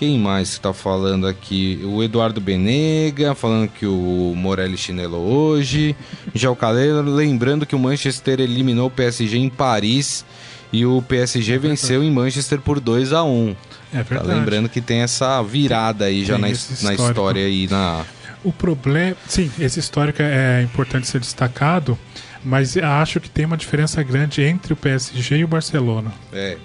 Quem 0.00 0.18
mais 0.18 0.54
que 0.54 0.60
tá 0.60 0.72
falando 0.72 1.26
aqui? 1.26 1.78
O 1.84 2.02
Eduardo 2.02 2.40
Benega, 2.40 3.34
falando 3.34 3.68
que 3.68 3.84
o 3.84 4.32
Morelli 4.34 4.78
chinelou 4.78 5.20
hoje. 5.30 5.94
Já 6.34 6.50
o 6.50 6.56
Caleiro, 6.56 7.02
lembrando 7.02 7.66
que 7.66 7.74
o 7.74 7.78
Manchester 7.78 8.40
eliminou 8.40 8.86
o 8.86 8.90
PSG 8.90 9.36
em 9.36 9.50
Paris 9.50 10.24
e 10.72 10.86
o 10.86 11.02
PSG 11.02 11.58
venceu 11.58 12.02
em 12.02 12.10
Manchester 12.10 12.62
por 12.62 12.80
2 12.80 13.12
a 13.12 13.22
1 13.24 13.54
É 13.92 13.98
Tá 13.98 14.02
verdade. 14.04 14.38
lembrando 14.38 14.68
que 14.70 14.80
tem 14.80 15.00
essa 15.02 15.42
virada 15.42 16.06
aí 16.06 16.24
já 16.24 16.38
na, 16.38 16.48
na 16.48 16.94
história 16.94 17.44
aí 17.44 17.68
na 17.68 18.02
O 18.42 18.50
problema, 18.52 19.14
sim, 19.28 19.50
esse 19.60 19.80
histórico 19.80 20.22
é 20.22 20.62
importante 20.62 21.08
ser 21.08 21.20
destacado, 21.20 21.98
mas 22.42 22.74
acho 22.74 23.20
que 23.20 23.28
tem 23.28 23.44
uma 23.44 23.56
diferença 23.58 24.02
grande 24.02 24.40
entre 24.42 24.72
o 24.72 24.76
PSG 24.76 25.36
e 25.36 25.44
o 25.44 25.48
Barcelona. 25.48 26.10
é, 26.32 26.56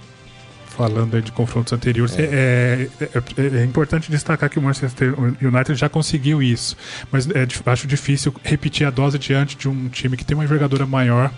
Falando 0.75 1.15
aí 1.15 1.21
de 1.21 1.31
confrontos 1.31 1.71
anteriores, 1.71 2.17
é, 2.19 2.89
é- 2.99 3.07
é- 3.37 3.59
é 3.61 3.63
importante 3.63 4.11
destacar 4.11 4.49
que 4.49 4.59
o 4.59 4.61
Manchester 4.61 5.13
United 5.41 5.75
já 5.75 5.87
conseguiu 5.87 6.43
isso, 6.43 6.75
mas 7.09 7.27
é 7.29 7.47
acho 7.67 7.87
difícil 7.87 8.33
repetir 8.43 8.85
a 8.85 8.89
dose 8.89 9.17
diante 9.17 9.55
de 9.55 9.69
um 9.69 9.87
time 9.87 10.17
que 10.17 10.25
tem 10.25 10.35
uma 10.35 10.43
envergadura 10.43 10.85
maior, 10.85 11.31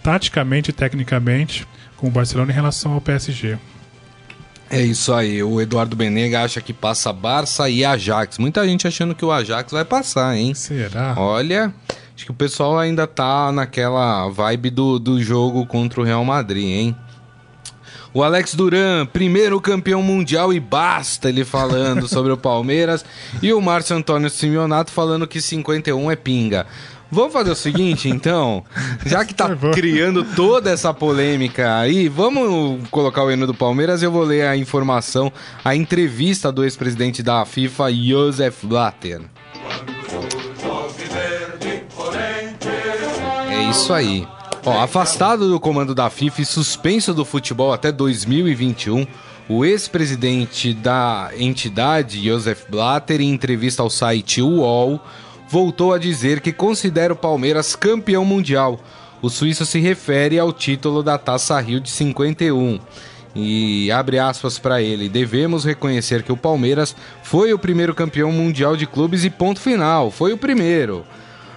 taticamente 0.00 0.70
e 0.70 0.72
tecnicamente, 0.72 1.66
com 1.96 2.06
o 2.06 2.10
Barcelona 2.10 2.52
em 2.52 2.54
relação 2.54 2.92
ao 2.92 3.00
PSG. 3.00 3.58
É 4.70 4.80
isso 4.80 5.12
aí, 5.12 5.42
o 5.42 5.60
Eduardo 5.60 5.94
Benega 5.96 6.42
acha 6.42 6.60
que 6.60 6.72
passa 6.72 7.12
Barça 7.12 7.68
e 7.68 7.84
Ajax. 7.84 8.38
Muita 8.38 8.66
gente 8.66 8.86
achando 8.86 9.14
que 9.14 9.24
o 9.24 9.30
Ajax 9.32 9.72
vai 9.72 9.84
passar, 9.84 10.36
hein? 10.36 10.54
Será? 10.54 11.14
Olha, 11.18 11.72
acho 12.14 12.24
que 12.24 12.30
o 12.30 12.34
pessoal 12.34 12.78
ainda 12.78 13.06
tá 13.06 13.52
naquela 13.52 14.28
vibe 14.30 14.70
do, 14.70 14.98
do 14.98 15.22
jogo 15.22 15.66
contra 15.66 16.00
o 16.00 16.04
Real 16.04 16.24
Madrid, 16.24 16.64
hein? 16.64 16.96
O 18.14 18.22
Alex 18.22 18.54
Duran, 18.54 19.06
primeiro 19.06 19.60
campeão 19.60 20.00
mundial 20.00 20.52
e 20.52 20.60
basta, 20.60 21.28
ele 21.28 21.44
falando 21.44 22.06
sobre 22.06 22.30
o 22.30 22.36
Palmeiras. 22.36 23.04
E 23.42 23.52
o 23.52 23.60
Márcio 23.60 23.96
Antônio 23.96 24.30
Simeonato 24.30 24.92
falando 24.92 25.26
que 25.26 25.40
51 25.40 26.10
é 26.10 26.16
pinga. 26.16 26.66
Vamos 27.10 27.32
fazer 27.32 27.50
o 27.50 27.56
seguinte, 27.56 28.08
então, 28.08 28.64
já 29.04 29.24
que 29.24 29.34
tá 29.34 29.54
criando 29.74 30.24
toda 30.36 30.70
essa 30.70 30.94
polêmica 30.94 31.78
aí, 31.78 32.08
vamos 32.08 32.88
colocar 32.90 33.24
o 33.24 33.30
hino 33.30 33.46
do 33.46 33.54
Palmeiras 33.54 34.02
e 34.02 34.04
eu 34.04 34.12
vou 34.12 34.22
ler 34.22 34.46
a 34.46 34.56
informação, 34.56 35.32
a 35.64 35.74
entrevista 35.74 36.50
do 36.50 36.64
ex-presidente 36.64 37.22
da 37.22 37.44
FIFA, 37.44 37.92
Josef 37.92 38.66
Blatter. 38.66 39.22
É 43.50 43.70
isso 43.70 43.92
aí. 43.92 44.26
Ó, 44.66 44.80
afastado 44.80 45.50
do 45.50 45.60
comando 45.60 45.94
da 45.94 46.08
FIFA 46.08 46.40
e 46.40 46.46
suspenso 46.46 47.12
do 47.12 47.22
futebol 47.22 47.70
até 47.70 47.92
2021, 47.92 49.06
o 49.46 49.62
ex-presidente 49.62 50.72
da 50.72 51.30
entidade, 51.36 52.24
Josef 52.26 52.64
Blatter, 52.70 53.20
em 53.20 53.30
entrevista 53.30 53.82
ao 53.82 53.90
site 53.90 54.40
UOL, 54.40 54.98
voltou 55.50 55.92
a 55.92 55.98
dizer 55.98 56.40
que 56.40 56.50
considera 56.50 57.12
o 57.12 57.16
Palmeiras 57.16 57.76
campeão 57.76 58.24
mundial. 58.24 58.80
O 59.20 59.28
suíço 59.28 59.66
se 59.66 59.78
refere 59.80 60.38
ao 60.38 60.50
título 60.50 61.02
da 61.02 61.18
Taça 61.18 61.60
Rio 61.60 61.78
de 61.78 61.90
51. 61.90 62.80
E 63.34 63.90
abre 63.90 64.18
aspas 64.18 64.58
para 64.58 64.80
ele: 64.80 65.10
devemos 65.10 65.64
reconhecer 65.64 66.22
que 66.22 66.32
o 66.32 66.38
Palmeiras 66.38 66.96
foi 67.22 67.52
o 67.52 67.58
primeiro 67.58 67.94
campeão 67.94 68.32
mundial 68.32 68.78
de 68.78 68.86
clubes 68.86 69.24
e 69.24 69.30
ponto 69.30 69.60
final. 69.60 70.10
Foi 70.10 70.32
o 70.32 70.38
primeiro. 70.38 71.04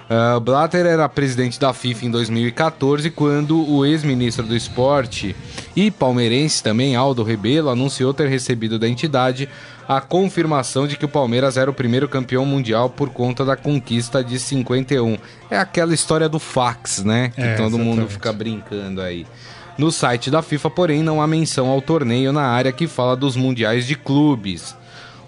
Uh, 0.09 0.39
Blatter 0.39 0.85
era 0.85 1.09
presidente 1.09 1.59
da 1.59 1.73
FIFA 1.73 2.05
em 2.05 2.11
2014, 2.11 3.11
quando 3.11 3.69
o 3.69 3.85
ex-ministro 3.85 4.45
do 4.45 4.55
esporte 4.55 5.35
e 5.75 5.91
palmeirense 5.91 6.63
também, 6.63 6.95
Aldo 6.95 7.23
Rebelo, 7.23 7.69
anunciou 7.69 8.13
ter 8.13 8.29
recebido 8.29 8.79
da 8.79 8.87
entidade 8.87 9.49
a 9.85 9.99
confirmação 9.99 10.87
de 10.87 10.97
que 10.97 11.03
o 11.03 11.09
Palmeiras 11.09 11.57
era 11.57 11.69
o 11.69 11.73
primeiro 11.73 12.07
campeão 12.07 12.45
mundial 12.45 12.89
por 12.89 13.09
conta 13.09 13.43
da 13.43 13.57
conquista 13.57 14.23
de 14.23 14.39
51. 14.39 15.17
É 15.49 15.57
aquela 15.57 15.93
história 15.93 16.29
do 16.29 16.39
fax, 16.39 17.03
né? 17.03 17.29
Que 17.35 17.41
É, 17.41 17.55
todo 17.55 17.77
mundo 17.77 18.01
exatamente. 18.01 18.13
fica 18.13 18.33
brincando 18.33 19.01
aí. 19.01 19.25
No 19.77 19.91
site 19.91 20.31
da 20.31 20.41
FIFA, 20.41 20.69
porém, 20.69 21.03
não 21.03 21.21
há 21.21 21.27
menção 21.27 21.67
ao 21.67 21.81
torneio 21.81 22.31
na 22.31 22.43
área 22.43 22.71
que 22.71 22.87
fala 22.87 23.15
dos 23.15 23.35
mundiais 23.35 23.85
de 23.85 23.95
clubes. 23.95 24.73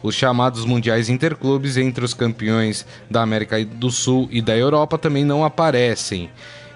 Os 0.01 0.15
chamados 0.15 0.65
mundiais 0.65 1.09
interclubes 1.09 1.77
entre 1.77 2.05
os 2.05 2.13
campeões 2.13 2.85
da 3.09 3.21
América 3.21 3.63
do 3.65 3.91
Sul 3.91 4.27
e 4.31 4.41
da 4.41 4.55
Europa 4.55 4.97
também 4.97 5.25
não 5.25 5.43
aparecem. 5.43 6.29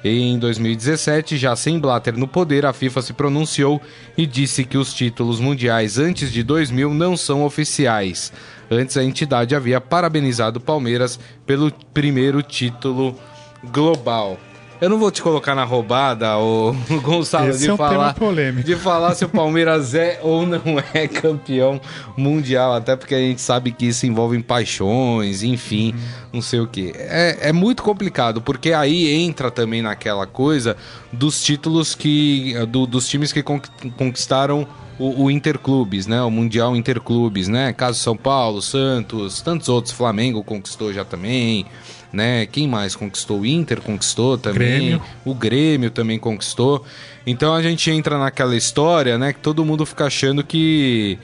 Em 0.04 0.38
2017, 0.38 1.38
já 1.38 1.56
sem 1.56 1.80
Blatter 1.80 2.18
no 2.18 2.28
poder, 2.28 2.66
a 2.66 2.74
FIFA 2.74 3.02
se 3.02 3.14
pronunciou 3.14 3.82
e 4.18 4.26
disse 4.26 4.66
que 4.66 4.78
os 4.78 4.94
títulos 4.94 5.40
mundiais 5.40 5.98
antes 5.98 6.30
de 6.30 6.44
2000 6.44 6.94
não 6.94 7.16
são 7.16 7.46
oficiais. 7.46 8.34
Antes, 8.70 8.98
a 8.98 9.04
entidade 9.04 9.56
havia 9.56 9.80
parabenizado 9.80 10.60
o 10.60 10.62
Palmeiras 10.62 11.18
pelo 11.46 11.72
primeiro 11.94 12.42
título 12.42 13.18
global. 13.72 14.38
Eu 14.82 14.90
não 14.90 15.00
vou 15.00 15.10
te 15.12 15.22
colocar 15.22 15.56
na 15.56 15.64
roubada, 15.64 16.38
ô 16.38 16.74
Gonçalo, 17.02 17.50
Esse 17.50 17.60
de 17.60 17.70
é 17.70 17.74
um 17.74 17.78
falar 17.78 18.14
de 18.64 18.76
falar 18.76 19.16
se 19.16 19.24
o 19.24 19.30
Palmeiras 19.30 19.94
é 19.96 20.20
ou 20.22 20.46
não 20.46 20.62
é 20.94 21.08
campeão 21.08 21.80
mundial, 22.18 22.74
até 22.74 22.96
porque 22.96 23.16
a 23.16 23.20
gente 23.20 23.40
sabe 23.42 23.72
que 23.72 23.86
isso 23.86 24.06
envolve 24.06 24.42
paixões, 24.44 25.42
enfim, 25.42 25.96
não 26.34 26.42
sei 26.42 26.60
o 26.60 26.68
que. 26.68 26.92
É, 26.96 27.50
é 27.50 27.54
muito 27.54 27.82
complicado, 27.82 28.42
porque 28.42 28.74
aí 28.74 29.10
entra 29.14 29.50
também 29.50 29.82
naquela 29.82 30.26
coisa 30.28 30.76
dos 31.14 31.42
títulos 31.42 31.96
que. 31.96 32.54
do- 32.68 32.86
dos 32.86 33.08
times 33.08 33.32
que 33.32 33.42
con- 33.42 33.62
conquistaram 33.98 34.68
o, 35.00 35.24
o 35.24 35.32
Interclubes, 35.32 36.08
né? 36.08 36.22
O 36.24 36.30
Mundial 36.30 36.76
Interclubes, 36.76 37.48
né? 37.48 37.72
Caso 37.72 38.00
São 38.00 38.18
Paulo, 38.18 38.62
Santos, 38.62 39.42
tantos 39.42 39.70
outros, 39.70 39.94
Flamengo 39.94 40.44
conquistou 40.44 40.92
já 40.92 41.06
também. 41.06 41.66
Né? 42.14 42.46
Quem 42.46 42.68
mais 42.68 42.96
conquistou? 42.96 43.40
O 43.40 43.46
Inter 43.46 43.82
conquistou 43.82 44.38
também. 44.38 44.60
Grêmio. 44.60 45.02
O 45.26 45.34
Grêmio 45.34 45.90
também 45.90 46.20
conquistou. 46.20 46.86
Então 47.26 47.56
a 47.56 47.62
gente 47.62 47.90
entra 47.90 48.20
naquela 48.20 48.56
história, 48.56 49.18
né? 49.18 49.34
Que 49.34 49.40
todo 49.40 49.66
mundo 49.66 49.84
fica 49.84 50.06
achando 50.06 50.44
que 50.44 51.18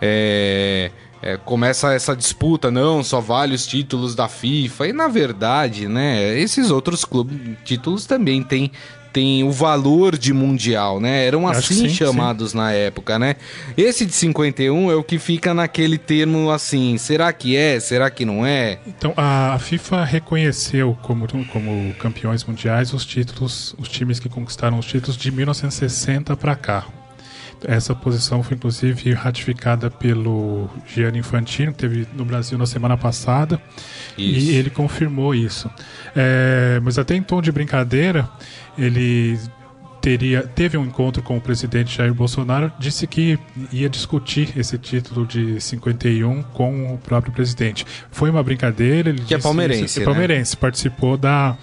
é, 0.00 0.90
é, 1.20 1.36
começa 1.36 1.92
essa 1.92 2.16
disputa, 2.16 2.70
não, 2.70 3.04
só 3.04 3.20
vale 3.20 3.54
os 3.54 3.66
títulos 3.66 4.14
da 4.14 4.26
FIFA. 4.26 4.88
E 4.88 4.92
na 4.94 5.06
verdade, 5.06 5.86
né? 5.86 6.38
Esses 6.38 6.70
outros 6.70 7.04
clubes, 7.04 7.38
títulos 7.62 8.06
também 8.06 8.42
têm 8.42 8.72
tem 9.12 9.44
o 9.44 9.50
valor 9.52 10.16
de 10.16 10.32
mundial, 10.32 11.00
né? 11.00 11.26
Eram 11.26 11.46
assim 11.46 11.74
sim, 11.74 11.88
chamados 11.88 12.54
na 12.54 12.72
época, 12.72 13.18
né? 13.18 13.36
Esse 13.76 14.06
de 14.06 14.12
51 14.12 14.90
é 14.90 14.94
o 14.94 15.02
que 15.02 15.18
fica 15.18 15.52
naquele 15.52 15.98
termo 15.98 16.50
assim, 16.50 16.96
será 16.96 17.32
que 17.32 17.56
é? 17.56 17.78
Será 17.78 18.10
que 18.10 18.24
não 18.24 18.46
é? 18.46 18.78
Então, 18.86 19.12
a, 19.16 19.54
a 19.54 19.58
FIFA 19.58 20.04
reconheceu 20.04 20.96
como, 21.02 21.26
como 21.46 21.94
campeões 21.94 22.44
mundiais 22.44 22.92
os 22.92 23.04
títulos, 23.04 23.74
os 23.78 23.88
times 23.88 24.18
que 24.18 24.28
conquistaram 24.28 24.78
os 24.78 24.86
títulos 24.86 25.16
de 25.16 25.30
1960 25.30 26.36
para 26.36 26.54
cá. 26.54 26.86
Essa 27.64 27.94
posição 27.94 28.42
foi 28.42 28.56
inclusive 28.56 29.12
ratificada 29.12 29.90
pelo 29.90 30.68
Gianni 30.86 31.18
Infantino, 31.18 31.72
que 31.72 31.78
teve 31.78 32.06
no 32.14 32.24
Brasil 32.24 32.58
na 32.58 32.66
semana 32.66 32.96
passada, 32.96 33.60
Isso. 34.18 34.50
e 34.50 34.56
ele 34.56 34.70
confirmou 34.70 35.34
isso. 35.34 35.70
É, 36.14 36.80
mas 36.82 36.98
até 36.98 37.14
em 37.14 37.22
tom 37.22 37.40
de 37.40 37.52
brincadeira, 37.52 38.28
ele 38.76 39.38
teria 40.00 40.42
teve 40.42 40.76
um 40.76 40.84
encontro 40.84 41.22
com 41.22 41.36
o 41.36 41.40
presidente 41.40 41.96
Jair 41.96 42.12
Bolsonaro, 42.12 42.72
disse 42.78 43.06
que 43.06 43.38
ia 43.70 43.88
discutir 43.88 44.52
esse 44.58 44.76
título 44.76 45.24
de 45.24 45.60
51 45.60 46.42
com 46.42 46.92
o 46.92 46.98
próprio 46.98 47.32
presidente. 47.32 47.86
Foi 48.10 48.28
uma 48.28 48.42
brincadeira, 48.42 49.10
ele 49.10 49.20
Que 49.22 49.34
é 49.34 49.36
disse 49.36 49.46
palmeirense, 49.48 49.84
isso, 49.84 49.98
né? 50.00 50.02
é 50.02 50.06
palmeirense, 50.06 50.56
participou 50.56 51.16
da 51.16 51.56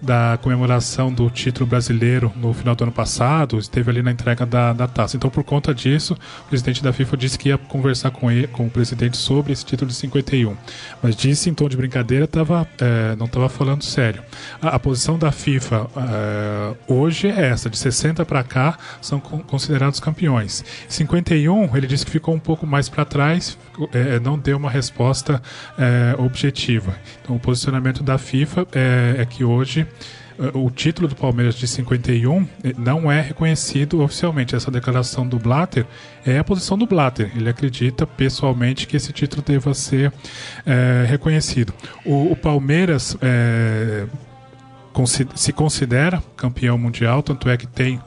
da 0.00 0.38
comemoração 0.42 1.12
do 1.12 1.28
título 1.28 1.66
brasileiro 1.66 2.32
no 2.36 2.52
final 2.52 2.74
do 2.74 2.84
ano 2.84 2.92
passado, 2.92 3.58
esteve 3.58 3.90
ali 3.90 4.02
na 4.02 4.10
entrega 4.10 4.46
da, 4.46 4.72
da 4.72 4.88
taça. 4.88 5.16
Então, 5.16 5.28
por 5.30 5.44
conta 5.44 5.74
disso, 5.74 6.16
o 6.46 6.48
presidente 6.48 6.82
da 6.82 6.92
FIFA 6.92 7.16
disse 7.16 7.38
que 7.38 7.48
ia 7.50 7.58
conversar 7.58 8.10
com, 8.10 8.30
ele, 8.30 8.46
com 8.46 8.66
o 8.66 8.70
presidente 8.70 9.16
sobre 9.16 9.52
esse 9.52 9.64
título 9.64 9.90
de 9.90 9.96
51. 9.96 10.56
Mas 11.02 11.14
disse 11.16 11.50
em 11.50 11.54
tom 11.54 11.68
de 11.68 11.76
brincadeira, 11.76 12.26
tava, 12.26 12.66
é, 12.80 13.14
não 13.16 13.26
estava 13.26 13.48
falando 13.48 13.84
sério. 13.84 14.22
A, 14.60 14.68
a 14.68 14.78
posição 14.78 15.18
da 15.18 15.30
FIFA 15.30 15.86
é, 15.96 16.74
hoje 16.92 17.28
é 17.28 17.48
essa: 17.48 17.68
de 17.68 17.76
60 17.76 18.24
para 18.24 18.42
cá 18.42 18.78
são 19.00 19.20
con- 19.20 19.40
considerados 19.40 20.00
campeões. 20.00 20.64
51, 20.88 21.76
ele 21.76 21.86
disse 21.86 22.04
que 22.04 22.10
ficou 22.10 22.34
um 22.34 22.38
pouco 22.38 22.66
mais 22.66 22.88
para 22.88 23.04
trás, 23.04 23.58
é, 23.92 24.18
não 24.20 24.38
deu 24.38 24.56
uma 24.56 24.70
resposta 24.70 25.42
é, 25.78 26.14
objetiva. 26.18 26.94
Então, 27.22 27.36
o 27.36 27.40
posicionamento 27.40 28.02
da 28.02 28.16
FIFA 28.18 28.66
é, 28.72 29.16
é 29.18 29.26
que 29.26 29.44
hoje 29.44 29.86
o 30.54 30.70
título 30.70 31.06
do 31.06 31.14
Palmeiras 31.14 31.54
de 31.54 31.68
51 31.68 32.48
eh, 32.64 32.72
não 32.78 33.12
é 33.12 33.20
reconhecido 33.20 34.00
oficialmente. 34.02 34.54
Essa 34.56 34.70
declaração 34.70 35.26
do 35.26 35.38
Blatter 35.38 35.84
é 36.24 36.38
a 36.38 36.44
posição 36.44 36.78
do 36.78 36.86
Blatter. 36.86 37.30
Ele 37.36 37.48
acredita 37.50 38.06
pessoalmente 38.06 38.86
que 38.86 38.96
esse 38.96 39.12
título 39.12 39.42
deva 39.42 39.74
ser 39.74 40.10
eh, 40.64 41.04
reconhecido. 41.06 41.74
O, 42.06 42.32
o 42.32 42.36
Palmeiras 42.36 43.16
eh, 43.20 44.06
consi- 44.94 45.28
se 45.34 45.52
considera 45.52 46.22
campeão 46.36 46.78
mundial, 46.78 47.22
tanto 47.22 47.48
é 47.48 47.56
que 47.58 47.66
tem 47.66 48.00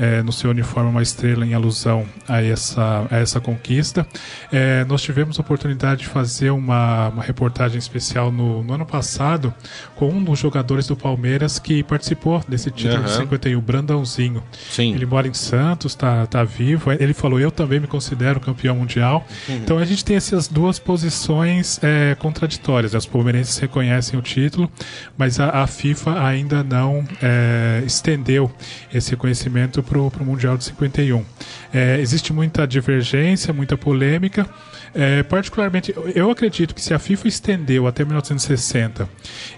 é, 0.00 0.22
no 0.22 0.32
seu 0.32 0.48
uniforme 0.50 0.88
uma 0.88 1.02
estrela 1.02 1.44
em 1.44 1.52
alusão 1.52 2.06
a 2.26 2.42
essa, 2.42 3.06
a 3.10 3.18
essa 3.18 3.38
conquista. 3.38 4.06
É, 4.50 4.82
nós 4.86 5.02
tivemos 5.02 5.38
a 5.38 5.42
oportunidade 5.42 6.00
de 6.00 6.06
fazer 6.06 6.48
uma, 6.50 7.10
uma 7.10 7.22
reportagem 7.22 7.78
especial 7.78 8.32
no, 8.32 8.64
no, 8.64 8.72
ano 8.72 8.86
passado 8.86 9.52
com 9.96 10.08
um 10.08 10.24
dos 10.24 10.38
jogadores 10.38 10.86
do 10.86 10.96
Palmeiras 10.96 11.58
que 11.58 11.82
participou 11.82 12.42
desse 12.48 12.70
título 12.70 13.00
uhum. 13.00 13.04
de 13.04 13.12
51, 13.12 13.60
Brandãozinho. 13.60 14.42
Sim. 14.70 14.94
Ele 14.94 15.04
mora 15.04 15.28
em 15.28 15.34
Santos, 15.34 15.92
está 15.92 16.26
tá 16.26 16.44
vivo. 16.44 16.90
Ele 16.92 17.12
falou: 17.12 17.38
Eu 17.38 17.50
também 17.50 17.78
me 17.78 17.86
considero 17.86 18.40
campeão 18.40 18.76
mundial. 18.76 19.26
Uhum. 19.46 19.56
Então 19.56 19.76
a 19.76 19.84
gente 19.84 20.02
tem 20.02 20.16
essas 20.16 20.48
duas 20.48 20.78
posições 20.78 21.78
é, 21.82 22.14
contraditórias. 22.18 22.94
Os 22.94 23.04
palmeirenses 23.04 23.58
reconhecem 23.58 24.18
o 24.18 24.22
título, 24.22 24.70
mas 25.18 25.38
a, 25.38 25.62
a 25.62 25.66
FIFA 25.66 26.24
ainda 26.24 26.64
não 26.64 27.04
é, 27.20 27.82
estendeu 27.84 28.50
esse 28.94 29.10
reconhecimento 29.10 29.82
para 29.90 30.22
o 30.22 30.24
Mundial 30.24 30.56
de 30.56 30.64
51. 30.64 31.24
É, 31.72 31.98
existe 32.00 32.32
muita 32.32 32.66
divergência, 32.66 33.52
muita 33.52 33.76
polêmica. 33.76 34.48
É, 34.94 35.22
particularmente, 35.22 35.94
eu 36.14 36.30
acredito 36.30 36.74
que 36.74 36.80
se 36.80 36.92
a 36.94 36.98
FIFA 36.98 37.28
estendeu 37.28 37.86
até 37.86 38.04
1960 38.04 39.08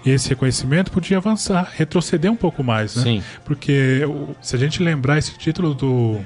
esse 0.05 0.29
reconhecimento, 0.29 0.91
podia 0.91 1.17
avançar, 1.17 1.71
retroceder 1.75 2.31
um 2.31 2.35
pouco 2.35 2.63
mais, 2.63 2.95
né? 2.95 3.03
Sim. 3.03 3.23
Porque 3.45 4.01
se 4.41 4.55
a 4.55 4.59
gente 4.59 4.81
lembrar 4.81 5.17
esse 5.17 5.37
título 5.37 5.73
do 5.73 6.19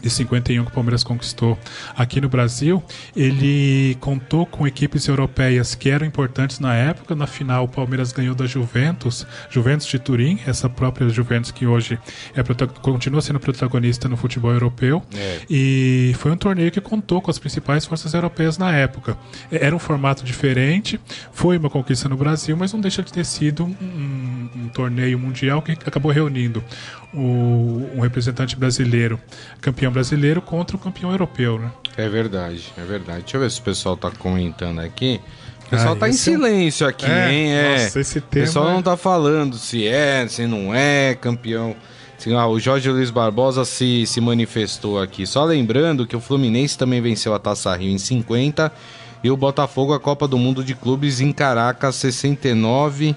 de 0.00 0.10
51 0.10 0.64
que 0.64 0.70
o 0.70 0.74
Palmeiras 0.74 1.02
conquistou 1.02 1.58
aqui 1.96 2.20
no 2.20 2.28
Brasil, 2.28 2.82
ele 3.16 3.96
contou 4.00 4.46
com 4.46 4.66
equipes 4.66 5.06
europeias 5.06 5.74
que 5.74 5.90
eram 5.90 6.06
importantes 6.06 6.58
na 6.60 6.74
época. 6.74 7.14
Na 7.14 7.26
final, 7.26 7.64
o 7.64 7.68
Palmeiras 7.68 8.12
ganhou 8.12 8.34
da 8.34 8.46
Juventus, 8.46 9.26
Juventus 9.50 9.86
de 9.86 9.98
Turim, 9.98 10.38
essa 10.46 10.68
própria 10.68 11.08
Juventus 11.08 11.50
que 11.50 11.66
hoje 11.66 11.98
é, 12.34 12.42
continua 12.80 13.20
sendo 13.20 13.40
protagonista 13.40 14.08
no 14.08 14.16
futebol 14.16 14.52
europeu. 14.52 15.02
É. 15.14 15.40
E 15.48 16.14
foi 16.18 16.32
um 16.32 16.36
torneio 16.36 16.70
que 16.70 16.80
contou 16.80 17.20
com 17.20 17.30
as 17.30 17.38
principais 17.38 17.84
forças 17.84 18.14
europeias 18.14 18.58
na 18.58 18.72
época. 18.72 19.16
Era 19.50 19.74
um 19.74 19.78
formato 19.78 20.24
diferente, 20.24 21.00
foi 21.32 21.58
uma 21.58 21.70
conquista 21.70 22.08
no 22.08 22.16
Brasil, 22.16 22.56
mas 22.56 22.72
não 22.72 22.80
deixa 22.80 23.02
de 23.02 23.12
ter 23.12 23.24
sido 23.24 23.64
um, 23.64 24.48
um 24.56 24.68
torneio 24.68 25.18
mundial 25.18 25.62
que 25.62 25.72
acabou 25.72 26.12
reunindo 26.12 26.62
o, 27.12 27.88
um 27.96 28.00
representante 28.00 28.56
brasileiro, 28.56 29.18
campeão 29.60 29.87
brasileiro, 29.90 30.40
contra 30.40 30.76
o 30.76 30.78
campeão 30.78 31.10
europeu, 31.10 31.58
né? 31.58 31.70
É 31.96 32.08
verdade, 32.08 32.72
é 32.76 32.84
verdade. 32.84 33.22
Deixa 33.22 33.36
eu 33.36 33.40
ver 33.40 33.50
se 33.50 33.60
o 33.60 33.62
pessoal 33.62 33.94
está 33.94 34.10
comentando 34.10 34.80
aqui. 34.80 35.20
O 35.66 35.70
pessoal 35.70 35.92
ah, 35.92 35.96
tá 35.96 36.08
em 36.08 36.12
silêncio 36.12 36.86
aqui, 36.86 37.04
é, 37.04 37.32
hein? 37.32 37.52
É. 37.52 37.82
Nossa, 37.82 38.00
esse 38.00 38.20
tema... 38.20 38.44
O 38.44 38.46
pessoal 38.46 38.70
não 38.70 38.82
tá 38.82 38.96
falando 38.96 39.56
se 39.56 39.86
é, 39.86 40.26
se 40.26 40.46
não 40.46 40.74
é 40.74 41.14
campeão. 41.14 41.76
Ah, 42.36 42.48
o 42.48 42.58
Jorge 42.58 42.90
Luiz 42.90 43.10
Barbosa 43.10 43.64
se, 43.64 44.06
se 44.06 44.20
manifestou 44.20 45.00
aqui. 45.00 45.26
Só 45.26 45.44
lembrando 45.44 46.06
que 46.06 46.16
o 46.16 46.20
Fluminense 46.20 46.76
também 46.76 47.00
venceu 47.00 47.34
a 47.34 47.38
Taça 47.38 47.74
Rio 47.76 47.90
em 47.90 47.98
50 47.98 48.72
e 49.22 49.30
o 49.30 49.36
Botafogo 49.36 49.92
a 49.92 50.00
Copa 50.00 50.26
do 50.26 50.38
Mundo 50.38 50.64
de 50.64 50.74
Clubes 50.74 51.20
em 51.20 51.32
Caracas 51.32 51.96
69 51.96 53.14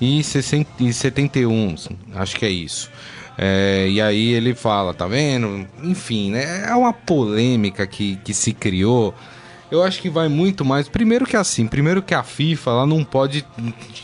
e, 0.00 0.22
60, 0.22 0.70
e 0.80 0.92
71. 0.92 1.74
Acho 2.14 2.36
que 2.36 2.44
é 2.44 2.50
isso. 2.50 2.90
É, 3.44 3.88
e 3.88 4.00
aí 4.00 4.28
ele 4.34 4.54
fala, 4.54 4.94
tá 4.94 5.08
vendo? 5.08 5.66
Enfim, 5.82 6.30
né? 6.30 6.64
É 6.68 6.74
uma 6.76 6.92
polêmica 6.92 7.84
que, 7.88 8.14
que 8.22 8.32
se 8.32 8.52
criou. 8.52 9.12
Eu 9.68 9.82
acho 9.82 10.00
que 10.00 10.08
vai 10.08 10.28
muito 10.28 10.64
mais. 10.64 10.88
Primeiro 10.88 11.26
que 11.26 11.36
assim, 11.36 11.66
primeiro 11.66 12.00
que 12.00 12.14
a 12.14 12.22
FIFA 12.22 12.70
ela 12.70 12.86
não 12.86 13.02
pode 13.02 13.44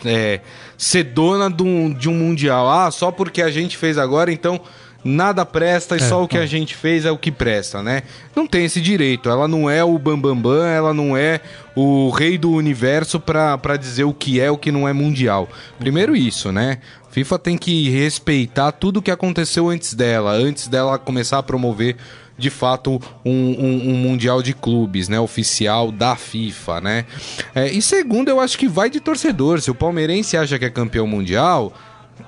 é, 0.05 0.41
ser 0.77 1.05
dona 1.05 1.49
de 1.49 1.63
um, 1.63 1.93
de 1.93 2.09
um 2.09 2.15
mundial. 2.15 2.69
Ah, 2.69 2.91
só 2.91 3.13
porque 3.13 3.41
a 3.41 3.49
gente 3.49 3.77
fez 3.77 3.97
agora, 3.97 4.33
então 4.33 4.61
nada 5.05 5.45
presta 5.45 5.97
e 5.97 6.01
é, 6.01 6.03
só 6.03 6.23
o 6.23 6.29
que 6.29 6.39
a 6.39 6.47
gente 6.47 6.75
fez 6.75 7.05
é 7.05 7.11
o 7.11 7.19
que 7.19 7.31
presta, 7.31 7.83
né? 7.83 8.03
Não 8.35 8.47
tem 8.47 8.65
esse 8.65 8.81
direito. 8.81 9.29
Ela 9.29 9.47
não 9.47 9.69
é 9.71 9.83
o 9.85 9.99
bambambam, 9.99 10.37
bam, 10.37 10.59
bam, 10.59 10.67
ela 10.67 10.95
não 10.95 11.17
é 11.17 11.41
o 11.75 12.11
rei 12.11 12.37
do 12.37 12.51
universo 12.51 13.21
para 13.21 13.77
dizer 13.77 14.05
o 14.05 14.13
que 14.13 14.41
é 14.41 14.51
o 14.51 14.59
que 14.59 14.73
não 14.73 14.89
é 14.89 14.93
mundial. 14.93 15.49
Primeiro 15.79 16.17
isso, 16.17 16.51
né? 16.51 16.79
FIFA 17.11 17.39
tem 17.39 17.57
que 17.57 17.89
respeitar 17.89 18.73
tudo 18.73 18.99
o 18.99 19.03
que 19.03 19.11
aconteceu 19.11 19.69
antes 19.69 19.95
dela, 19.95 20.33
antes 20.33 20.69
dela 20.69 20.99
começar 20.99 21.39
a 21.39 21.43
promover 21.43 21.97
de 22.37 22.51
fato 22.51 23.03
um, 23.25 23.33
um, 23.33 23.91
um, 23.91 23.95
mundial 23.97 24.41
de 24.41 24.55
clubes, 24.55 25.09
né, 25.09 25.19
oficial 25.19 25.91
da 25.91 26.15
FIFA, 26.15 26.81
né? 26.81 27.05
É, 27.53 27.69
e 27.69 27.83
segundo, 27.83 28.29
eu 28.29 28.39
acho 28.39 28.57
que 28.57 28.69
vai 28.69 28.89
de 28.89 29.01
torcedor. 29.01 29.61
Se 29.61 29.71
o 29.71 29.75
palmeirense 29.75 30.37
acha 30.37 30.57
que 30.57 30.65
é 30.65 30.71
campeão 30.71 31.07
mundial, 31.07 31.75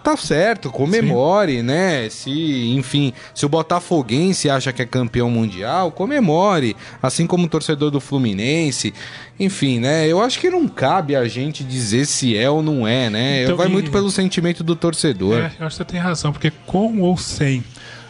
tá 0.02 0.16
certo, 0.16 0.70
comemore, 0.70 1.56
Sim. 1.56 1.62
né? 1.62 2.08
Se, 2.08 2.74
enfim, 2.74 3.12
se 3.34 3.44
o 3.44 3.48
Botafoguense 3.48 4.48
acha 4.48 4.72
que 4.72 4.82
é 4.82 4.86
campeão 4.86 5.30
mundial, 5.30 5.90
comemore, 5.90 6.76
assim 7.02 7.26
como 7.26 7.46
o 7.46 7.48
torcedor 7.48 7.90
do 7.90 8.00
Fluminense. 8.00 8.94
Enfim, 9.38 9.78
né? 9.78 10.06
Eu 10.06 10.20
acho 10.20 10.38
que 10.38 10.50
não 10.50 10.68
cabe 10.68 11.16
a 11.16 11.26
gente 11.26 11.64
dizer 11.64 12.06
se 12.06 12.36
é 12.36 12.48
ou 12.50 12.62
não 12.62 12.86
é, 12.86 13.08
né? 13.08 13.44
Então, 13.44 13.56
Vai 13.56 13.68
e... 13.68 13.70
muito 13.70 13.90
pelo 13.90 14.10
sentimento 14.10 14.62
do 14.62 14.76
torcedor. 14.76 15.38
É, 15.38 15.52
eu 15.58 15.66
acho 15.66 15.76
que 15.76 15.84
você 15.84 15.84
tem 15.84 16.00
razão, 16.00 16.32
porque 16.32 16.52
com 16.66 17.00
ou 17.00 17.16
sem 17.16 17.64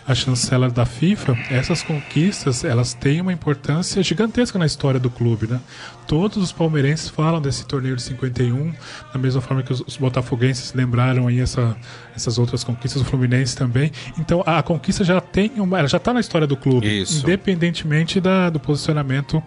a 0.06 0.14
chancela 0.14 0.68
da 0.68 0.84
FIFA, 0.84 1.36
essas 1.50 1.82
conquistas 1.82 2.64
elas 2.64 2.94
têm 2.94 3.20
uma 3.20 3.32
importância 3.32 4.02
gigantesca 4.02 4.58
na 4.58 4.66
história 4.66 4.98
do 4.98 5.10
clube, 5.10 5.46
né? 5.46 5.60
Todos 6.06 6.38
os 6.38 6.50
palmeirenses 6.50 7.08
falam 7.08 7.40
desse 7.40 7.64
torneio 7.64 7.94
de 7.94 8.02
51, 8.02 8.72
da 9.12 9.18
mesma 9.18 9.40
forma 9.40 9.62
que 9.62 9.72
os, 9.72 9.80
os 9.80 9.96
botafoguenses 9.96 10.72
lembraram 10.72 11.28
aí 11.28 11.38
essa, 11.38 11.76
essas 12.16 12.38
outras 12.38 12.64
conquistas, 12.64 13.02
o 13.02 13.04
Fluminense 13.04 13.56
também. 13.56 13.92
Então 14.18 14.42
a, 14.44 14.58
a 14.58 14.62
conquista 14.62 15.04
já 15.04 15.20
tem 15.20 15.52
uma, 15.56 15.78
ela 15.78 15.88
já 15.88 15.98
está 15.98 16.12
na 16.12 16.20
história 16.20 16.46
do 16.46 16.56
clube, 16.56 17.02
Isso. 17.02 17.22
independentemente 17.22 18.20
da, 18.20 18.50
do 18.50 18.58
posicionamento 18.58 19.42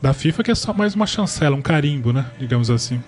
da 0.00 0.12
FIFA, 0.12 0.42
que 0.42 0.50
é 0.50 0.54
só 0.54 0.74
mais 0.74 0.94
uma 0.94 1.06
chancela, 1.06 1.56
um 1.56 1.62
carimbo, 1.62 2.12
né? 2.12 2.26
Digamos 2.38 2.70
assim. 2.70 3.00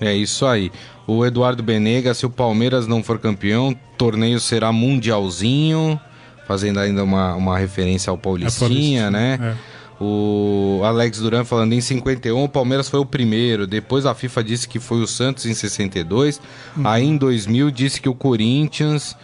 É 0.00 0.14
isso 0.14 0.46
aí. 0.46 0.72
O 1.06 1.24
Eduardo 1.24 1.62
Benega, 1.62 2.14
se 2.14 2.24
o 2.24 2.30
Palmeiras 2.30 2.86
não 2.86 3.02
for 3.02 3.18
campeão, 3.18 3.76
torneio 3.96 4.40
será 4.40 4.72
mundialzinho, 4.72 5.98
fazendo 6.46 6.80
ainda 6.80 7.02
uma, 7.02 7.34
uma 7.34 7.58
referência 7.58 8.10
ao 8.10 8.18
Paulistinha, 8.18 8.66
é 8.66 8.68
Paulistinha 8.68 9.10
né? 9.10 9.38
É. 9.40 9.74
O 10.00 10.82
Alex 10.84 11.20
Duran 11.20 11.44
falando 11.44 11.72
em 11.72 11.80
51, 11.80 12.42
o 12.42 12.48
Palmeiras 12.48 12.88
foi 12.88 12.98
o 12.98 13.06
primeiro. 13.06 13.66
Depois 13.66 14.04
a 14.06 14.14
FIFA 14.14 14.44
disse 14.44 14.68
que 14.68 14.80
foi 14.80 15.00
o 15.00 15.06
Santos 15.06 15.46
em 15.46 15.54
62. 15.54 16.40
Hum. 16.76 16.82
Aí 16.84 17.04
em 17.04 17.16
2000 17.16 17.70
disse 17.70 18.00
que 18.00 18.08
o 18.08 18.14
Corinthians. 18.14 19.16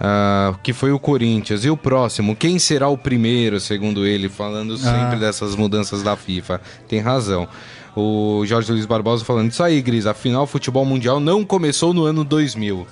Uh, 0.00 0.56
que 0.62 0.72
foi 0.72 0.92
o 0.92 0.98
Corinthians. 0.98 1.62
E 1.64 1.68
o 1.68 1.76
próximo, 1.76 2.34
quem 2.34 2.58
será 2.58 2.88
o 2.88 2.96
primeiro, 2.96 3.60
segundo 3.60 4.06
ele, 4.06 4.30
falando 4.30 4.74
sempre 4.78 5.16
ah. 5.16 5.18
dessas 5.18 5.54
mudanças 5.54 6.02
da 6.02 6.16
FIFA? 6.16 6.58
Tem 6.88 7.00
razão. 7.00 7.46
O 7.94 8.42
Jorge 8.46 8.72
Luiz 8.72 8.86
Barbosa 8.86 9.26
falando 9.26 9.50
isso 9.50 9.62
aí, 9.62 9.82
Gris. 9.82 10.06
Afinal, 10.06 10.44
o 10.44 10.46
futebol 10.46 10.86
mundial 10.86 11.20
não 11.20 11.44
começou 11.44 11.92
no 11.92 12.04
ano 12.04 12.24
2000. 12.24 12.86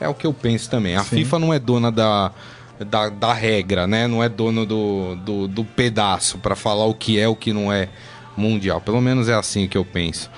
É 0.00 0.08
o 0.08 0.14
que 0.14 0.26
eu 0.26 0.32
penso 0.32 0.70
também. 0.70 0.96
A 0.96 1.02
Sim. 1.02 1.16
FIFA 1.16 1.38
não 1.38 1.54
é 1.54 1.58
dona 1.58 1.90
da, 1.90 2.30
da, 2.78 3.08
da, 3.08 3.32
regra, 3.32 3.86
né? 3.86 4.06
Não 4.06 4.22
é 4.22 4.28
dono 4.28 4.66
do, 4.66 5.16
do, 5.16 5.48
do 5.48 5.64
pedaço 5.64 6.38
para 6.38 6.54
falar 6.54 6.84
o 6.84 6.94
que 6.94 7.18
é 7.18 7.26
o 7.26 7.34
que 7.34 7.52
não 7.52 7.72
é 7.72 7.88
mundial. 8.36 8.80
Pelo 8.80 9.00
menos 9.00 9.28
é 9.28 9.34
assim 9.34 9.66
que 9.66 9.78
eu 9.78 9.84
penso. 9.84 10.30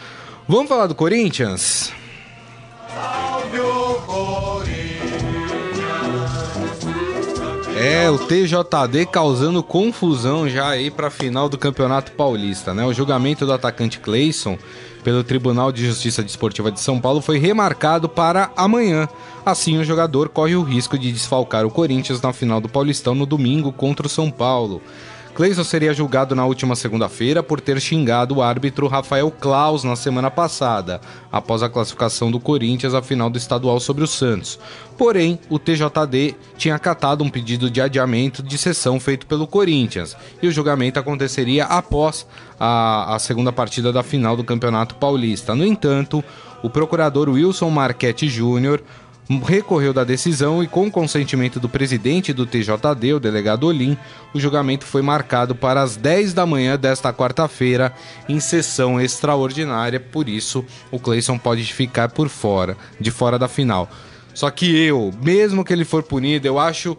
Vamos 0.47 0.69
falar 0.69 0.87
do 0.87 0.95
Corinthians? 0.95 1.93
Salve 2.89 3.61
o 3.61 3.95
Corinthians! 4.07 4.78
É, 7.81 8.11
o 8.11 8.19
TJD 8.19 9.07
causando 9.07 9.63
confusão 9.63 10.49
já 10.49 10.69
aí 10.69 10.91
para 10.91 11.07
a 11.07 11.11
final 11.11 11.49
do 11.49 11.57
Campeonato 11.57 12.11
Paulista, 12.11 12.75
né? 12.75 12.85
O 12.85 12.93
julgamento 12.93 13.47
do 13.47 13.53
atacante 13.53 14.01
Cleison 14.01 14.59
pelo 15.05 15.23
Tribunal 15.23 15.71
de 15.71 15.87
Justiça 15.87 16.25
Desportiva 16.25 16.73
de 16.73 16.81
São 16.81 17.01
Paulo 17.01 17.21
foi 17.21 17.39
remarcado 17.39 18.09
para 18.09 18.51
amanhã. 18.57 19.09
Assim, 19.47 19.79
o 19.79 19.85
jogador 19.85 20.29
corre 20.29 20.57
o 20.57 20.65
risco 20.65 20.99
de 20.99 21.13
desfalcar 21.13 21.65
o 21.65 21.71
Corinthians 21.71 22.21
na 22.21 22.33
final 22.33 22.61
do 22.61 22.69
Paulistão 22.69 23.15
no 23.15 23.25
domingo 23.25 23.71
contra 23.71 24.09
o 24.09 24.11
São 24.11 24.29
Paulo. 24.29 24.83
Cleison 25.35 25.63
seria 25.63 25.95
julgado 25.95 26.35
na 26.35 26.45
última 26.45 26.75
segunda-feira 26.75 27.43
por 27.43 27.61
ter 27.61 27.81
xingado 27.81 28.37
o 28.37 28.43
árbitro 28.43 28.89
Rafael 28.89 29.31
Klaus 29.31 29.85
na 29.85 29.95
semana 29.95 30.31
passada, 30.31 31.01
após 31.31 31.63
a 31.63 31.69
classificação 31.69 32.31
do 32.31 32.41
Corinthians 32.41 32.95
à 32.95 33.01
final 33.01 33.31
do 33.31 33.39
estadual 33.39 33.79
sobre 33.79 34.03
o 34.03 34.07
Santos. 34.07 34.59
Porém, 34.97 35.39
o 35.49 35.59
TJD 35.59 36.35
tinha 36.57 36.75
acatado 36.75 37.23
um 37.23 37.31
pedido 37.31 37.71
de 37.71 37.81
adiamento 37.81 38.43
de 38.43 38.59
sessão 38.59 38.99
feito 38.99 39.27
pelo 39.27 39.47
Corinthians, 39.47 40.17
e 40.43 40.49
o 40.49 40.53
julgamento 40.53 40.99
aconteceria 40.99 41.67
após 41.67 42.27
a, 42.59 43.15
a 43.15 43.19
segunda 43.19 43.53
partida 43.53 43.93
da 43.93 44.03
final 44.03 44.37
do 44.37 44.43
Campeonato 44.43 44.97
Paulista. 44.97 45.55
No 45.55 45.65
entanto, 45.65 46.25
o 46.63 46.69
procurador 46.69 47.29
Wilson 47.29 47.71
Marchetti 47.71 48.29
Júnior 48.29 48.83
recorreu 49.37 49.93
da 49.93 50.05
decisão 50.05 50.63
e, 50.63 50.67
com 50.67 50.91
consentimento 50.91 51.61
do 51.61 51.69
presidente 51.69 52.33
do 52.33 52.47
TJD, 52.47 53.13
o 53.15 53.21
delegado 53.21 53.67
Olim, 53.67 53.97
o 54.33 54.41
julgamento 54.41 54.87
foi 54.87 55.03
marcado 55.03 55.55
para 55.55 55.83
as 55.83 55.97
10 55.97 56.33
da 56.33 56.47
manhã 56.47 56.79
desta 56.79 57.13
quarta-feira, 57.13 57.93
em 58.29 58.41
sessão 58.41 58.99
extraordinária. 58.99 60.01
Por 60.01 60.29
isso, 60.29 60.65
o 60.91 60.99
Cleison 60.99 61.37
pode 61.37 61.63
ficar 61.65 62.09
por 62.09 62.29
fora, 62.29 62.77
de 62.99 63.11
fora 63.11 63.39
da 63.39 63.49
final. 63.49 63.91
Só 64.33 64.51
que 64.51 64.75
eu, 64.75 65.13
mesmo 65.23 65.65
que 65.65 65.73
ele 65.73 65.85
for 65.85 66.03
punido, 66.03 66.47
eu 66.47 66.59
acho 66.59 66.97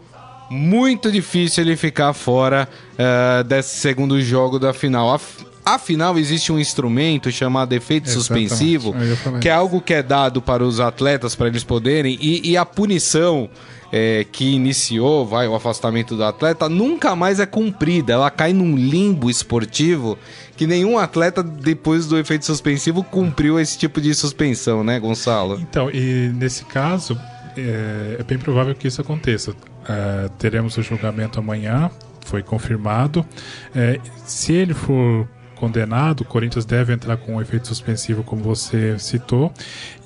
muito 0.49 1.11
difícil 1.11 1.63
ele 1.63 1.75
ficar 1.75 2.13
fora 2.13 2.67
uh, 2.93 3.43
desse 3.43 3.77
segundo 3.77 4.21
jogo 4.21 4.59
da 4.59 4.73
final. 4.73 5.13
Af 5.13 5.48
Afinal, 5.75 6.17
existe 6.17 6.51
um 6.51 6.59
instrumento 6.59 7.31
chamado 7.31 7.73
efeito 7.73 8.09
Exatamente. 8.09 8.49
suspensivo, 8.49 8.95
que 9.39 9.49
é 9.49 9.51
algo 9.51 9.81
que 9.81 9.93
é 9.93 10.01
dado 10.01 10.41
para 10.41 10.63
os 10.63 10.79
atletas 10.79 11.35
para 11.35 11.47
eles 11.47 11.63
poderem, 11.63 12.17
e, 12.19 12.51
e 12.51 12.57
a 12.57 12.65
punição 12.65 13.49
é, 13.91 14.25
que 14.31 14.51
iniciou 14.51 15.25
vai, 15.25 15.47
o 15.47 15.55
afastamento 15.55 16.15
do 16.15 16.23
atleta 16.23 16.69
nunca 16.69 17.15
mais 17.15 17.39
é 17.39 17.45
cumprida. 17.45 18.13
Ela 18.13 18.29
cai 18.29 18.53
num 18.53 18.75
limbo 18.75 19.29
esportivo 19.29 20.17
que 20.55 20.67
nenhum 20.67 20.97
atleta, 20.97 21.41
depois 21.41 22.07
do 22.07 22.17
efeito 22.17 22.45
suspensivo, 22.45 23.03
cumpriu 23.03 23.59
esse 23.59 23.77
tipo 23.77 24.01
de 24.01 24.13
suspensão, 24.13 24.83
né, 24.83 24.99
Gonçalo? 24.99 25.59
Então, 25.59 25.89
e 25.89 26.31
nesse 26.35 26.65
caso, 26.65 27.19
é, 27.57 28.17
é 28.19 28.23
bem 28.23 28.37
provável 28.37 28.75
que 28.75 28.87
isso 28.87 29.01
aconteça. 29.01 29.53
É, 29.87 30.29
teremos 30.37 30.77
o 30.77 30.81
julgamento 30.81 31.39
amanhã, 31.39 31.89
foi 32.25 32.43
confirmado. 32.43 33.25
É, 33.73 33.99
se 34.25 34.53
ele 34.53 34.73
for 34.73 35.27
condenado, 35.59 36.21
o 36.21 36.25
Corinthians 36.25 36.65
deve 36.65 36.93
entrar 36.93 37.17
com 37.17 37.35
um 37.35 37.41
efeito 37.41 37.67
suspensivo, 37.67 38.23
como 38.23 38.41
você 38.41 38.97
citou. 38.97 39.53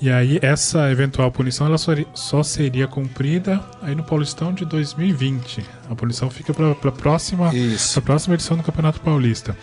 E 0.01 0.09
aí 0.09 0.39
essa 0.41 0.91
eventual 0.91 1.31
punição 1.31 1.67
ela 1.67 1.77
só 1.77 2.43
seria 2.43 2.87
cumprida 2.87 3.63
aí 3.81 3.93
no 3.93 4.03
Paulistão 4.03 4.51
de 4.51 4.65
2020. 4.65 5.63
A 5.89 5.95
punição 5.95 6.29
fica 6.29 6.53
para 6.53 6.71
a 6.71 6.91
próxima, 6.91 7.51
próxima 8.03 8.33
edição 8.33 8.57
do 8.57 8.63
Campeonato 8.63 8.99
Paulista. 8.99 9.55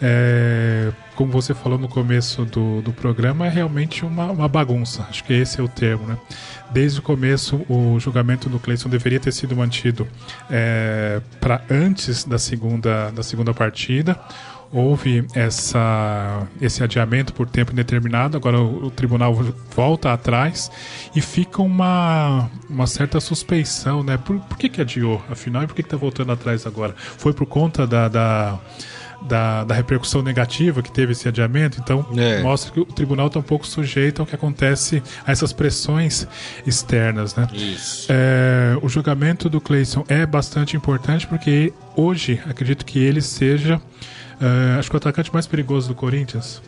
É, 0.00 0.90
como 1.14 1.30
você 1.30 1.54
falou 1.54 1.78
no 1.78 1.88
começo 1.88 2.44
do, 2.44 2.82
do 2.82 2.92
programa, 2.92 3.46
é 3.46 3.48
realmente 3.48 4.04
uma, 4.04 4.26
uma 4.26 4.48
bagunça. 4.48 5.06
Acho 5.08 5.22
que 5.24 5.32
esse 5.32 5.60
é 5.60 5.62
o 5.62 5.68
termo, 5.68 6.06
né? 6.06 6.18
Desde 6.70 6.98
o 6.98 7.02
começo, 7.02 7.64
o 7.68 7.98
julgamento 8.00 8.48
do 8.48 8.58
Cleison 8.58 8.88
deveria 8.88 9.20
ter 9.20 9.32
sido 9.32 9.54
mantido 9.54 10.08
é, 10.50 11.20
para 11.40 11.62
antes 11.70 12.24
da 12.24 12.38
segunda, 12.38 13.10
da 13.10 13.22
segunda 13.22 13.54
partida 13.54 14.18
houve 14.74 15.24
essa, 15.34 16.46
esse 16.60 16.82
adiamento 16.82 17.32
por 17.32 17.48
tempo 17.48 17.70
indeterminado, 17.70 18.36
agora 18.36 18.58
o, 18.58 18.86
o, 18.86 18.90
tribunal 18.90 19.32
volta 19.74 20.12
atrás 20.12 20.68
e 21.14 21.20
fica 21.20 21.62
uma, 21.62 22.50
uma 22.68 22.86
certa 22.88 23.20
suspeição, 23.20 24.02
né? 24.02 24.16
Por, 24.16 24.40
por 24.40 24.58
que, 24.58 24.68
que 24.68 24.80
adiou, 24.80 25.22
afinal, 25.30 25.62
e 25.62 25.66
por 25.68 25.76
que 25.76 25.80
está 25.80 25.96
voltando 25.96 26.32
atrás 26.32 26.66
agora? 26.66 26.92
Foi 26.96 27.32
por 27.32 27.46
conta 27.46 27.86
da, 27.86 28.08
da, 28.08 28.58
da, 29.22 29.62
da, 29.62 29.74
repercussão 29.76 30.22
negativa 30.22 30.82
que 30.82 30.90
teve 30.90 31.12
esse 31.12 31.28
adiamento, 31.28 31.80
então 31.80 32.04
é. 32.16 32.42
mostra 32.42 32.72
que 32.72 32.80
o 32.80 32.84
tribunal 32.84 33.28
está 33.28 33.38
um 33.38 33.44
pouco 33.44 33.64
sujeito 33.64 34.22
ao 34.22 34.26
que 34.26 34.34
acontece 34.34 35.00
a 35.24 35.30
essas 35.30 35.52
pressões 35.52 36.26
externas, 36.66 37.36
né? 37.36 37.46
É, 38.08 38.76
o 38.82 38.88
julgamento 38.88 39.48
do 39.48 39.60
Cleison 39.60 40.04
é 40.08 40.26
bastante 40.26 40.76
importante 40.76 41.28
porque 41.28 41.72
hoje 41.94 42.40
acredito 42.44 42.84
que 42.84 42.98
ele 42.98 43.22
seja 43.22 43.80
Uh, 44.40 44.78
acho 44.78 44.88
que 44.88 44.96
o 44.96 44.98
atacante 44.98 45.32
mais 45.32 45.46
perigoso 45.46 45.88
do 45.88 45.94
Corinthians. 45.94 46.62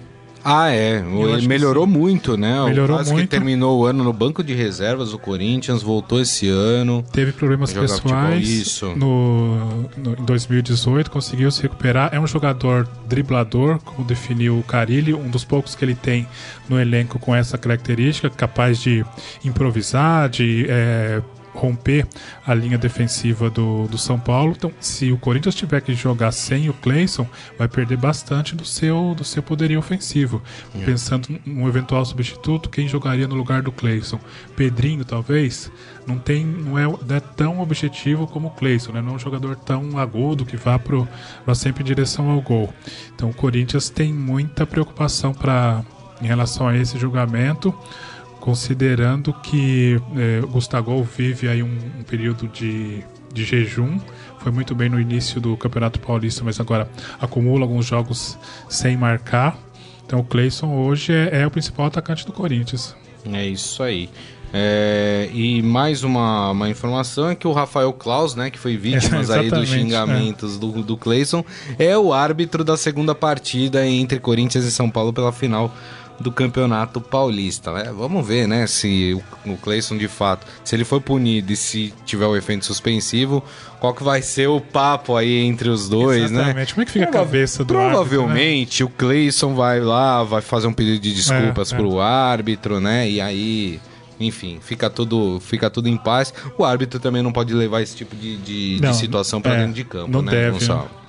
Ah, 0.48 0.70
é. 0.70 0.98
Ele 0.98 1.48
melhorou 1.48 1.88
muito, 1.88 2.36
né? 2.36 2.64
Melhorou 2.66 2.98
muito. 2.98 3.16
que 3.16 3.26
terminou 3.26 3.80
o 3.80 3.84
ano 3.84 4.04
no 4.04 4.12
banco 4.12 4.44
de 4.44 4.54
reservas 4.54 5.10
do 5.10 5.18
Corinthians, 5.18 5.82
voltou 5.82 6.20
esse 6.20 6.48
ano. 6.48 7.04
Teve 7.10 7.32
problemas 7.32 7.72
pessoais 7.72 8.48
isso. 8.48 8.86
No, 8.94 9.82
no, 9.96 10.12
em 10.12 10.24
2018, 10.24 11.10
conseguiu 11.10 11.50
se 11.50 11.60
recuperar. 11.62 12.10
É 12.12 12.20
um 12.20 12.28
jogador 12.28 12.88
driblador, 13.08 13.80
como 13.80 14.06
definiu 14.06 14.56
o 14.56 14.62
Carilli, 14.62 15.12
um 15.12 15.28
dos 15.28 15.44
poucos 15.44 15.74
que 15.74 15.84
ele 15.84 15.96
tem 15.96 16.28
no 16.68 16.78
elenco 16.78 17.18
com 17.18 17.34
essa 17.34 17.58
característica, 17.58 18.30
capaz 18.30 18.80
de 18.80 19.04
improvisar, 19.44 20.28
de 20.28 20.66
é, 20.68 21.22
romper 21.56 22.06
a 22.46 22.54
linha 22.54 22.78
defensiva 22.78 23.50
do, 23.50 23.86
do 23.88 23.98
São 23.98 24.18
Paulo. 24.18 24.54
Então, 24.56 24.70
se 24.78 25.10
o 25.10 25.18
Corinthians 25.18 25.54
tiver 25.54 25.80
que 25.80 25.94
jogar 25.94 26.30
sem 26.32 26.68
o 26.68 26.72
Cleison, 26.74 27.26
vai 27.58 27.66
perder 27.66 27.96
bastante 27.96 28.54
do 28.54 28.64
seu, 28.64 29.14
do 29.16 29.24
seu 29.24 29.42
poderio 29.42 29.78
ofensivo. 29.78 30.42
É. 30.74 30.84
Pensando 30.84 31.28
num 31.44 31.66
eventual 31.66 32.04
substituto, 32.04 32.68
quem 32.68 32.86
jogaria 32.86 33.26
no 33.26 33.34
lugar 33.34 33.62
do 33.62 33.72
Cleison? 33.72 34.20
Pedrinho, 34.54 35.04
talvez? 35.04 35.70
Não, 36.06 36.18
tem, 36.18 36.44
não, 36.44 36.78
é, 36.78 36.84
não 36.84 37.16
é 37.16 37.20
tão 37.20 37.60
objetivo 37.60 38.26
como 38.26 38.48
o 38.48 38.50
Cleison, 38.52 38.92
né? 38.92 39.02
não 39.02 39.12
é 39.12 39.16
um 39.16 39.18
jogador 39.18 39.56
tão 39.56 39.98
agudo 39.98 40.44
que 40.44 40.56
vá 40.56 40.78
pro, 40.78 41.08
sempre 41.54 41.82
em 41.82 41.86
direção 41.86 42.30
ao 42.30 42.40
gol. 42.40 42.72
Então, 43.14 43.30
o 43.30 43.34
Corinthians 43.34 43.88
tem 43.88 44.12
muita 44.12 44.66
preocupação 44.66 45.32
pra, 45.32 45.82
em 46.20 46.26
relação 46.26 46.68
a 46.68 46.76
esse 46.76 46.98
julgamento 46.98 47.74
considerando 48.46 49.32
que 49.32 50.00
é, 50.16 50.40
o 50.40 50.46
Gustavo 50.46 51.02
vive 51.02 51.48
aí 51.48 51.64
um, 51.64 51.78
um, 51.98 52.04
período 52.04 52.46
de, 52.46 53.02
de 53.34 53.44
jejum, 53.44 53.98
foi 54.38 54.52
muito 54.52 54.72
bem 54.72 54.88
no 54.88 55.00
início 55.00 55.40
do 55.40 55.56
Campeonato 55.56 55.98
Paulista, 55.98 56.44
mas 56.44 56.60
agora 56.60 56.88
acumula 57.20 57.64
alguns 57.64 57.84
jogos 57.84 58.38
sem 58.68 58.96
marcar. 58.96 59.58
Então 60.06 60.20
o 60.20 60.24
Cleison 60.24 60.72
hoje 60.76 61.12
é, 61.12 61.40
é 61.40 61.46
o 61.46 61.50
principal 61.50 61.86
atacante 61.86 62.24
do 62.24 62.32
Corinthians. 62.32 62.94
É 63.32 63.44
isso 63.44 63.82
aí. 63.82 64.08
É, 64.54 65.28
e 65.34 65.60
mais 65.60 66.04
uma, 66.04 66.52
uma 66.52 66.70
informação 66.70 67.28
é 67.28 67.34
que 67.34 67.48
o 67.48 67.52
Rafael 67.52 67.92
Klaus, 67.92 68.36
né, 68.36 68.48
que 68.48 68.60
foi 68.60 68.76
vítima 68.76 69.22
é, 69.22 69.34
aí 69.40 69.50
dos 69.50 69.68
xingamentos 69.68 70.54
é. 70.54 70.58
do, 70.60 70.84
do 70.84 70.96
Cleison, 70.96 71.44
é 71.80 71.98
o 71.98 72.12
árbitro 72.12 72.62
da 72.62 72.76
segunda 72.76 73.12
partida 73.12 73.84
entre 73.84 74.20
Corinthians 74.20 74.64
e 74.64 74.70
São 74.70 74.88
Paulo 74.88 75.12
pela 75.12 75.32
final 75.32 75.74
do 76.20 76.32
Campeonato 76.32 77.00
Paulista. 77.00 77.72
Né? 77.72 77.92
Vamos 77.96 78.26
ver, 78.26 78.46
né, 78.46 78.66
se 78.66 79.20
o, 79.44 79.52
o 79.52 79.56
Cleison 79.56 79.96
de 79.96 80.08
fato, 80.08 80.46
se 80.64 80.74
ele 80.74 80.84
for 80.84 81.00
punido 81.00 81.52
e 81.52 81.56
se 81.56 81.92
tiver 82.04 82.26
o 82.26 82.36
efeito 82.36 82.64
suspensivo, 82.64 83.42
qual 83.80 83.94
que 83.94 84.02
vai 84.02 84.22
ser 84.22 84.48
o 84.48 84.60
papo 84.60 85.16
aí 85.16 85.42
entre 85.44 85.68
os 85.68 85.88
dois, 85.88 86.30
né? 86.30 86.42
Exatamente. 86.42 86.56
né? 86.56 86.66
Como 86.66 86.82
é 86.82 86.84
que 86.84 86.92
fica 86.92 87.06
Prova 87.06 87.22
a 87.22 87.26
cabeça 87.26 87.64
do 87.64 87.74
Provavelmente 87.74 88.82
árbitro, 88.82 88.84
né? 88.84 88.92
o 88.92 88.98
Cleison 88.98 89.54
vai 89.54 89.80
lá, 89.80 90.22
vai 90.22 90.40
fazer 90.40 90.66
um 90.66 90.72
pedido 90.72 90.98
de 90.98 91.14
desculpas 91.14 91.72
é, 91.72 91.76
pro 91.76 92.00
é. 92.00 92.04
árbitro, 92.04 92.80
né? 92.80 93.08
E 93.08 93.20
aí 93.20 93.80
enfim, 94.18 94.58
fica 94.62 94.88
tudo, 94.88 95.38
fica 95.40 95.68
tudo 95.68 95.88
em 95.88 95.96
paz. 95.96 96.32
O 96.56 96.64
árbitro 96.64 96.98
também 96.98 97.22
não 97.22 97.32
pode 97.32 97.52
levar 97.52 97.82
esse 97.82 97.94
tipo 97.94 98.16
de, 98.16 98.36
de, 98.38 98.78
não, 98.80 98.90
de 98.90 98.96
situação 98.96 99.40
para 99.42 99.54
é, 99.54 99.58
dentro 99.58 99.74
de 99.74 99.84
campo, 99.84 100.10
não 100.10 100.22
né, 100.22 100.32
deve, 100.32 100.52
Gonçalo? 100.52 100.84
Né? 100.84 101.05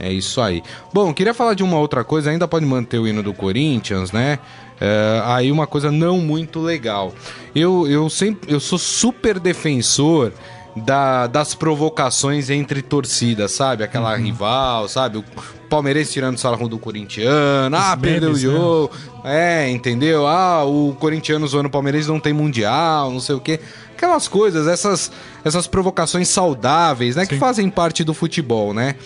É 0.00 0.12
isso 0.12 0.40
aí. 0.40 0.62
Bom, 0.92 1.12
queria 1.12 1.34
falar 1.34 1.54
de 1.54 1.62
uma 1.62 1.78
outra 1.78 2.02
coisa, 2.02 2.30
ainda 2.30 2.48
pode 2.48 2.64
manter 2.64 2.98
o 2.98 3.06
hino 3.06 3.22
do 3.22 3.34
Corinthians, 3.34 4.10
né? 4.12 4.38
É, 4.80 5.20
aí 5.26 5.52
uma 5.52 5.66
coisa 5.66 5.92
não 5.92 6.18
muito 6.18 6.58
legal. 6.58 7.12
Eu, 7.54 7.86
eu, 7.86 8.08
sempre, 8.08 8.52
eu 8.52 8.58
sou 8.58 8.78
super 8.78 9.38
defensor 9.38 10.32
da, 10.74 11.26
das 11.26 11.54
provocações 11.54 12.48
entre 12.48 12.80
torcidas, 12.80 13.52
sabe? 13.52 13.84
Aquela 13.84 14.16
uhum. 14.16 14.24
rival, 14.24 14.88
sabe? 14.88 15.18
O 15.18 15.24
palmeirense 15.68 16.12
tirando 16.12 16.36
o 16.36 16.38
sarro 16.38 16.68
do 16.68 16.78
corintiano, 16.78 17.76
ah, 17.76 17.96
perdeu 17.96 18.30
o 18.30 18.32
né? 18.32 18.38
jogo. 18.38 18.90
Né? 19.22 19.66
É, 19.66 19.70
entendeu? 19.70 20.26
Ah, 20.26 20.64
o 20.64 20.96
corintiano 20.98 21.46
zoando 21.46 21.68
o 21.68 21.70
palmeirense 21.70 22.08
não 22.08 22.18
tem 22.18 22.32
mundial, 22.32 23.10
não 23.10 23.20
sei 23.20 23.34
o 23.34 23.40
quê. 23.40 23.60
Aquelas 23.94 24.26
coisas, 24.26 24.66
essas, 24.66 25.12
essas 25.44 25.66
provocações 25.66 26.28
saudáveis, 26.28 27.16
né? 27.16 27.24
Sim. 27.24 27.28
Que 27.28 27.36
fazem 27.36 27.68
parte 27.68 28.02
do 28.02 28.14
futebol, 28.14 28.72
né? 28.72 28.96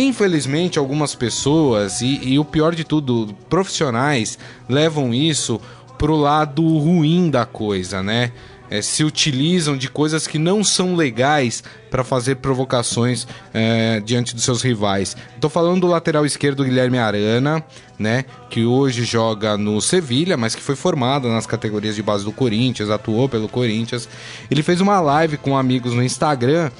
Infelizmente, 0.00 0.78
algumas 0.78 1.16
pessoas, 1.16 2.02
e, 2.02 2.20
e 2.22 2.38
o 2.38 2.44
pior 2.44 2.72
de 2.72 2.84
tudo, 2.84 3.34
profissionais, 3.50 4.38
levam 4.68 5.12
isso 5.12 5.60
pro 5.98 6.14
lado 6.14 6.62
ruim 6.78 7.28
da 7.28 7.44
coisa, 7.44 8.00
né? 8.00 8.30
É, 8.70 8.80
se 8.80 9.02
utilizam 9.02 9.76
de 9.76 9.88
coisas 9.90 10.26
que 10.26 10.38
não 10.38 10.62
são 10.62 10.94
legais 10.94 11.64
para 11.90 12.04
fazer 12.04 12.36
provocações 12.36 13.26
é, 13.52 13.98
diante 13.98 14.36
dos 14.36 14.44
seus 14.44 14.62
rivais. 14.62 15.16
Estou 15.34 15.50
falando 15.50 15.80
do 15.80 15.86
lateral 15.88 16.24
esquerdo 16.24 16.62
Guilherme 16.62 16.98
Arana, 16.98 17.64
né, 17.98 18.26
que 18.50 18.66
hoje 18.66 19.04
joga 19.04 19.56
no 19.56 19.80
Sevilha, 19.80 20.36
mas 20.36 20.54
que 20.54 20.60
foi 20.60 20.76
formado 20.76 21.28
nas 21.28 21.46
categorias 21.46 21.96
de 21.96 22.02
base 22.02 22.24
do 22.26 22.30
Corinthians, 22.30 22.90
atuou 22.90 23.26
pelo 23.26 23.48
Corinthians. 23.48 24.06
Ele 24.50 24.62
fez 24.62 24.82
uma 24.82 25.00
live 25.00 25.38
com 25.38 25.56
amigos 25.56 25.94
no 25.94 26.02
Instagram 26.04 26.70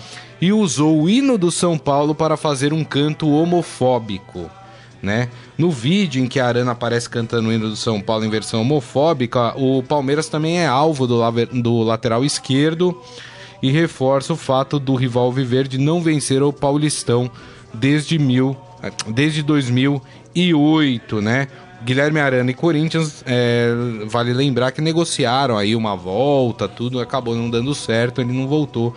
e 0.41 0.53
usou 0.53 1.03
o 1.03 1.09
hino 1.09 1.37
do 1.37 1.51
São 1.51 1.77
Paulo 1.77 2.15
para 2.15 2.37
fazer 2.37 2.73
um 2.73 2.85
canto 2.85 3.29
homofóbico. 3.29 4.51
Né? 5.03 5.29
No 5.57 5.71
vídeo 5.71 6.23
em 6.23 6.27
que 6.27 6.41
a 6.41 6.47
Arana 6.47 6.73
aparece 6.73 7.09
cantando 7.09 7.49
o 7.49 7.53
hino 7.53 7.69
do 7.69 7.77
São 7.77 8.01
Paulo 8.01 8.25
em 8.25 8.31
versão 8.31 8.61
homofóbica, 8.63 9.55
o 9.57 9.83
Palmeiras 9.83 10.29
também 10.29 10.59
é 10.59 10.67
alvo 10.67 11.07
do, 11.07 11.21
do 11.63 11.83
lateral 11.83 12.25
esquerdo 12.25 13.01
e 13.63 13.71
reforça 13.71 14.33
o 14.33 14.37
fato 14.37 14.79
do 14.79 14.95
rival 14.95 15.33
Viverde 15.33 15.79
não 15.79 16.01
vencer 16.01 16.43
o 16.43 16.53
Paulistão 16.53 17.31
desde, 17.73 18.19
mil, 18.19 18.57
desde 19.09 19.43
2008, 19.43 21.21
né? 21.21 21.49
Guilherme 21.85 22.19
Arana 22.19 22.51
e 22.51 22.55
Corinthians, 22.55 23.23
é, 23.25 23.71
vale 24.07 24.33
lembrar 24.33 24.73
que 24.73 24.81
negociaram 24.81 25.57
aí 25.57 25.77
uma 25.77 25.95
volta, 25.95 26.67
tudo 26.67 26.99
acabou 26.99 27.37
não 27.37 27.49
dando 27.49 27.73
certo, 27.73 28.21
ele 28.21 28.33
não 28.33 28.49
voltou 28.49 28.97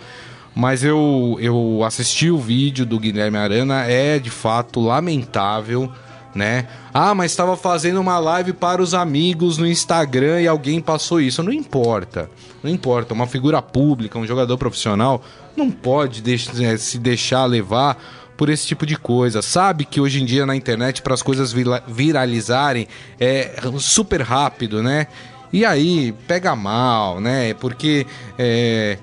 mas 0.54 0.84
eu, 0.84 1.36
eu 1.40 1.82
assisti 1.84 2.30
o 2.30 2.38
vídeo 2.38 2.84
do 2.84 2.98
Guilherme 2.98 3.38
Arana, 3.38 3.84
é 3.84 4.18
de 4.18 4.30
fato 4.30 4.80
lamentável, 4.80 5.90
né? 6.34 6.66
Ah, 6.92 7.14
mas 7.14 7.30
estava 7.30 7.56
fazendo 7.56 8.00
uma 8.00 8.18
live 8.18 8.52
para 8.52 8.82
os 8.82 8.94
amigos 8.94 9.58
no 9.58 9.66
Instagram 9.66 10.40
e 10.40 10.48
alguém 10.48 10.80
passou 10.80 11.20
isso. 11.20 11.42
Não 11.42 11.52
importa. 11.52 12.30
Não 12.62 12.70
importa. 12.70 13.14
Uma 13.14 13.26
figura 13.26 13.60
pública, 13.60 14.18
um 14.18 14.26
jogador 14.26 14.56
profissional, 14.58 15.22
não 15.56 15.70
pode 15.70 16.22
eh, 16.30 16.76
se 16.76 16.98
deixar 16.98 17.44
levar 17.44 17.96
por 18.36 18.48
esse 18.48 18.66
tipo 18.66 18.84
de 18.86 18.96
coisa. 18.96 19.42
Sabe 19.42 19.84
que 19.84 20.00
hoje 20.00 20.22
em 20.22 20.24
dia 20.24 20.44
na 20.44 20.56
internet, 20.56 21.02
para 21.02 21.14
as 21.14 21.22
coisas 21.22 21.54
viralizarem, 21.86 22.88
é 23.20 23.54
super 23.78 24.20
rápido, 24.22 24.82
né? 24.82 25.06
E 25.52 25.66
aí, 25.66 26.12
pega 26.26 26.56
mal, 26.56 27.20
né? 27.20 27.52
Porque 27.54 28.06
é, 28.38 28.96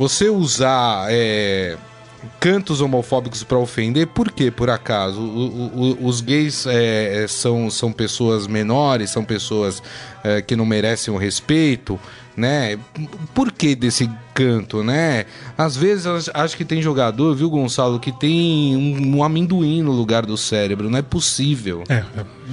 você 0.00 0.30
usar. 0.30 1.08
É, 1.10 1.76
cantos 2.38 2.80
homofóbicos 2.80 3.42
para 3.42 3.58
ofender, 3.58 4.06
por 4.06 4.30
quê, 4.30 4.50
por 4.50 4.68
acaso? 4.68 5.20
O, 5.20 5.96
o, 6.02 6.06
os 6.06 6.20
gays 6.20 6.66
é, 6.66 7.26
são, 7.26 7.70
são 7.70 7.92
pessoas 7.92 8.46
menores, 8.46 9.10
são 9.10 9.24
pessoas 9.24 9.82
é, 10.22 10.42
que 10.42 10.56
não 10.56 10.66
merecem 10.66 11.12
o 11.12 11.16
respeito, 11.16 11.98
né? 12.36 12.78
Por 13.34 13.52
que 13.52 13.74
desse 13.74 14.10
canto, 14.34 14.82
né? 14.82 15.26
Às 15.56 15.76
vezes 15.76 16.30
acho 16.32 16.56
que 16.56 16.64
tem 16.64 16.80
jogador, 16.80 17.34
viu, 17.34 17.50
Gonçalo, 17.50 18.00
que 18.00 18.10
tem 18.10 18.76
um, 18.76 19.18
um 19.18 19.24
amendoim 19.24 19.82
no 19.82 19.92
lugar 19.92 20.24
do 20.24 20.36
cérebro, 20.36 20.88
não 20.88 20.98
é 20.98 21.02
possível. 21.02 21.84
É, 21.88 22.02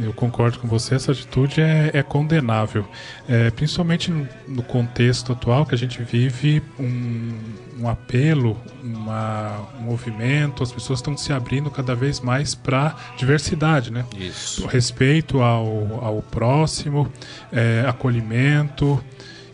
eu 0.02 0.12
concordo 0.14 0.60
com 0.60 0.68
você, 0.68 0.96
essa 0.96 1.12
atitude 1.12 1.62
é, 1.62 1.92
é 1.94 2.04
condenável. 2.04 2.86
É, 3.28 3.50
principalmente 3.52 4.12
no 4.48 4.64
contexto 4.64 5.32
atual 5.32 5.66
que 5.66 5.76
a 5.76 5.78
gente 5.78 6.02
vive 6.04 6.62
um, 6.80 7.32
um 7.80 7.88
apelo, 7.88 8.58
uma, 8.84 9.68
um 9.80 9.84
movimento, 9.84 10.64
as 10.64 10.72
pessoas 10.72 11.00
estão 11.00 11.16
se 11.16 11.32
abrindo 11.32 11.70
cada 11.70 11.96
vez 11.96 12.20
mais 12.20 12.56
para 12.56 12.96
diversidade, 13.18 13.92
né? 13.92 14.04
Isso. 14.18 14.64
O 14.66 14.68
respeito 14.68 15.42
ao, 15.42 16.04
ao 16.04 16.22
próximo, 16.22 17.12
é, 17.58 17.84
acolhimento. 17.88 19.04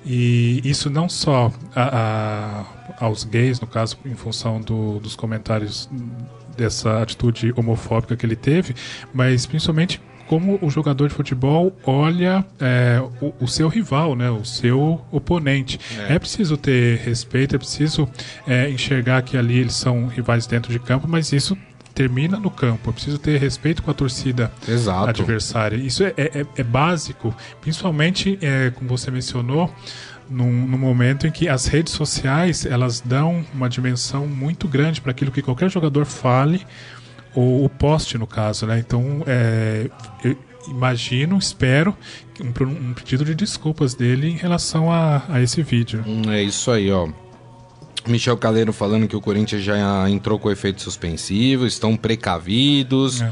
E 0.06 0.60
isso 0.66 0.90
não 0.90 1.08
só 1.08 1.50
a, 1.74 2.66
a, 3.00 3.06
aos 3.06 3.24
gays, 3.24 3.62
no 3.62 3.68
caso, 3.68 3.98
em 4.06 4.16
função 4.16 4.60
do, 4.60 5.00
dos 5.00 5.16
comentários 5.16 5.90
dessa 6.58 7.02
atitude 7.02 7.54
homofóbica 7.56 8.16
que 8.16 8.26
ele 8.26 8.36
teve, 8.36 8.76
mas 9.14 9.46
principalmente 9.46 10.02
como 10.28 10.58
o 10.62 10.70
jogador 10.70 11.08
de 11.08 11.14
futebol 11.14 11.76
olha 11.86 12.46
é, 12.60 13.02
o, 13.22 13.34
o, 13.42 13.48
seu 13.48 13.68
rival, 13.68 14.16
né, 14.16 14.30
o 14.30 14.44
seu 14.44 15.02
oponente. 15.12 15.80
É, 16.10 16.16
é 16.16 16.20
preciso 16.20 16.58
ter 16.58 17.00
respeito, 17.00 17.56
é 17.56 17.58
preciso 17.58 18.08
é, 18.46 18.70
enxergar 18.70 19.22
que 19.22 19.38
ali 19.38 19.60
eles 19.60 19.74
são 19.74 20.08
rivais 20.08 20.46
dentro 20.48 20.72
de 20.72 20.80
campo, 20.80 21.08
mas 21.08 21.32
isso 21.32 21.58
termina 21.94 22.38
no 22.38 22.50
campo. 22.50 22.90
É 22.90 22.94
preciso 22.94 23.18
ter 23.18 23.40
respeito 23.40 23.84
com 23.84 23.92
a 23.92 23.94
torcida 23.94 24.52
Exato. 24.68 25.10
adversária. 25.10 25.76
Isso 25.76 26.04
é, 26.04 26.14
é, 26.18 26.46
é 26.56 26.64
básico, 26.64 27.36
principalmente, 27.62 28.38
é, 28.42 28.72
como 28.72 28.90
você 28.90 29.12
mencionou, 29.12 29.74
num, 30.30 30.52
num, 30.68 30.78
momento 30.78 31.28
em 31.28 31.32
que 31.32 31.50
as 31.50 31.68
redes 31.68 31.94
sociais 31.94 32.66
elas 32.66 33.02
dão 33.02 33.46
uma 33.54 33.70
dimensão 33.70 34.26
muito 34.26 34.68
grande 34.68 35.02
para 35.02 35.12
aquilo 35.12 35.32
que 35.32 35.42
qualquer 35.42 35.70
jogador 35.70 36.06
fale 36.06 36.66
ou 37.36 37.66
o 37.66 37.70
poste 37.70 38.18
no 38.18 38.26
caso, 38.26 38.66
né? 38.66 38.80
Então, 38.80 39.24
é, 39.28 39.90
eu 40.24 40.38
imagino, 40.68 41.38
espero 41.38 41.96
um, 42.40 42.90
um, 42.90 42.94
pedido 42.94 43.26
de 43.26 43.36
desculpas 43.36 43.94
dele 43.94 44.30
em 44.30 44.38
relação 44.38 44.92
a, 44.92 45.24
a 45.28 45.42
esse 45.42 45.62
vídeo. 45.62 46.04
Hum, 46.06 46.32
é 46.32 46.42
isso 46.42 46.72
aí, 46.72 46.92
ó. 46.92 47.10
Michel 48.08 48.38
Caleiro 48.38 48.74
falando 48.74 49.08
que 49.08 49.16
o 49.16 49.22
Corinthians 49.22 49.64
já 49.64 50.10
entrou 50.10 50.38
com 50.38 50.52
efeito 50.52 50.82
suspensivo, 50.82 51.66
estão 51.66 51.96
precavidos. 51.96 53.22
É. 53.22 53.32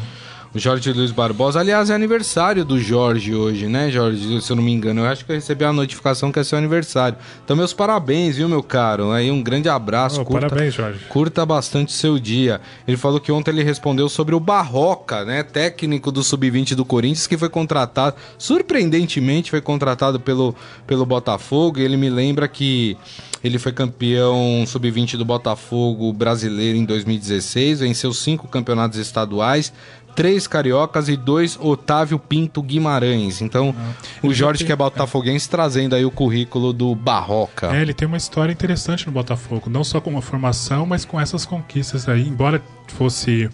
O 0.53 0.59
Jorge 0.59 0.91
Luiz 0.91 1.11
Barbosa, 1.11 1.61
aliás, 1.61 1.89
é 1.89 1.95
aniversário 1.95 2.65
do 2.65 2.77
Jorge 2.77 3.33
hoje, 3.33 3.67
né, 3.67 3.89
Jorge? 3.89 4.41
Se 4.41 4.51
eu 4.51 4.57
não 4.57 4.61
me 4.63 4.73
engano, 4.73 4.99
eu 4.99 5.07
acho 5.07 5.23
que 5.23 5.31
eu 5.31 5.35
recebi 5.35 5.63
a 5.63 5.71
notificação 5.71 6.29
que 6.29 6.39
é 6.39 6.43
seu 6.43 6.57
aniversário. 6.57 7.17
Então, 7.41 7.55
meus 7.55 7.71
parabéns, 7.71 8.35
viu, 8.35 8.49
meu 8.49 8.61
caro? 8.61 9.11
Aí, 9.11 9.31
um 9.31 9.41
grande 9.41 9.69
abraço. 9.69 10.19
Oh, 10.19 10.25
curta, 10.25 10.49
parabéns, 10.49 10.73
Jorge. 10.73 10.99
Curta 11.07 11.45
bastante 11.45 11.93
seu 11.93 12.19
dia. 12.19 12.59
Ele 12.85 12.97
falou 12.97 13.21
que 13.21 13.31
ontem 13.31 13.51
ele 13.51 13.63
respondeu 13.63 14.09
sobre 14.09 14.35
o 14.35 14.41
Barroca, 14.41 15.23
né, 15.23 15.41
técnico 15.41 16.11
do 16.11 16.21
Sub-20 16.21 16.75
do 16.75 16.83
Corinthians, 16.83 17.27
que 17.27 17.37
foi 17.37 17.47
contratado, 17.47 18.17
surpreendentemente, 18.37 19.51
foi 19.51 19.61
contratado 19.61 20.19
pelo, 20.19 20.53
pelo 20.85 21.05
Botafogo. 21.05 21.79
E 21.79 21.83
ele 21.83 21.95
me 21.95 22.09
lembra 22.09 22.45
que 22.49 22.97
ele 23.43 23.57
foi 23.57 23.71
campeão 23.71 24.63
sub-20 24.67 25.17
do 25.17 25.25
Botafogo 25.25 26.11
brasileiro 26.13 26.77
em 26.77 26.85
2016, 26.85 27.79
venceu 27.79 28.13
cinco 28.13 28.47
campeonatos 28.47 28.99
estaduais, 28.99 29.73
três 30.15 30.47
cariocas 30.47 31.09
e 31.09 31.15
dois 31.15 31.57
Otávio 31.59 32.19
Pinto 32.19 32.61
Guimarães. 32.61 33.41
Então, 33.41 33.75
ah, 33.77 33.93
o 34.23 34.33
Jorge, 34.33 34.59
tem, 34.59 34.67
que 34.67 34.73
é 34.73 34.75
botafoguense, 34.75 35.47
é. 35.47 35.51
trazendo 35.51 35.95
aí 35.95 36.05
o 36.05 36.11
currículo 36.11 36.73
do 36.73 36.93
Barroca. 36.95 37.75
É, 37.75 37.81
ele 37.81 37.93
tem 37.93 38.07
uma 38.07 38.17
história 38.17 38.51
interessante 38.51 39.05
no 39.05 39.11
Botafogo, 39.11 39.69
não 39.69 39.83
só 39.83 39.99
com 39.99 40.17
a 40.17 40.21
formação, 40.21 40.85
mas 40.85 41.05
com 41.05 41.19
essas 41.19 41.45
conquistas 41.45 42.07
aí. 42.07 42.27
Embora 42.27 42.61
fosse 42.91 43.49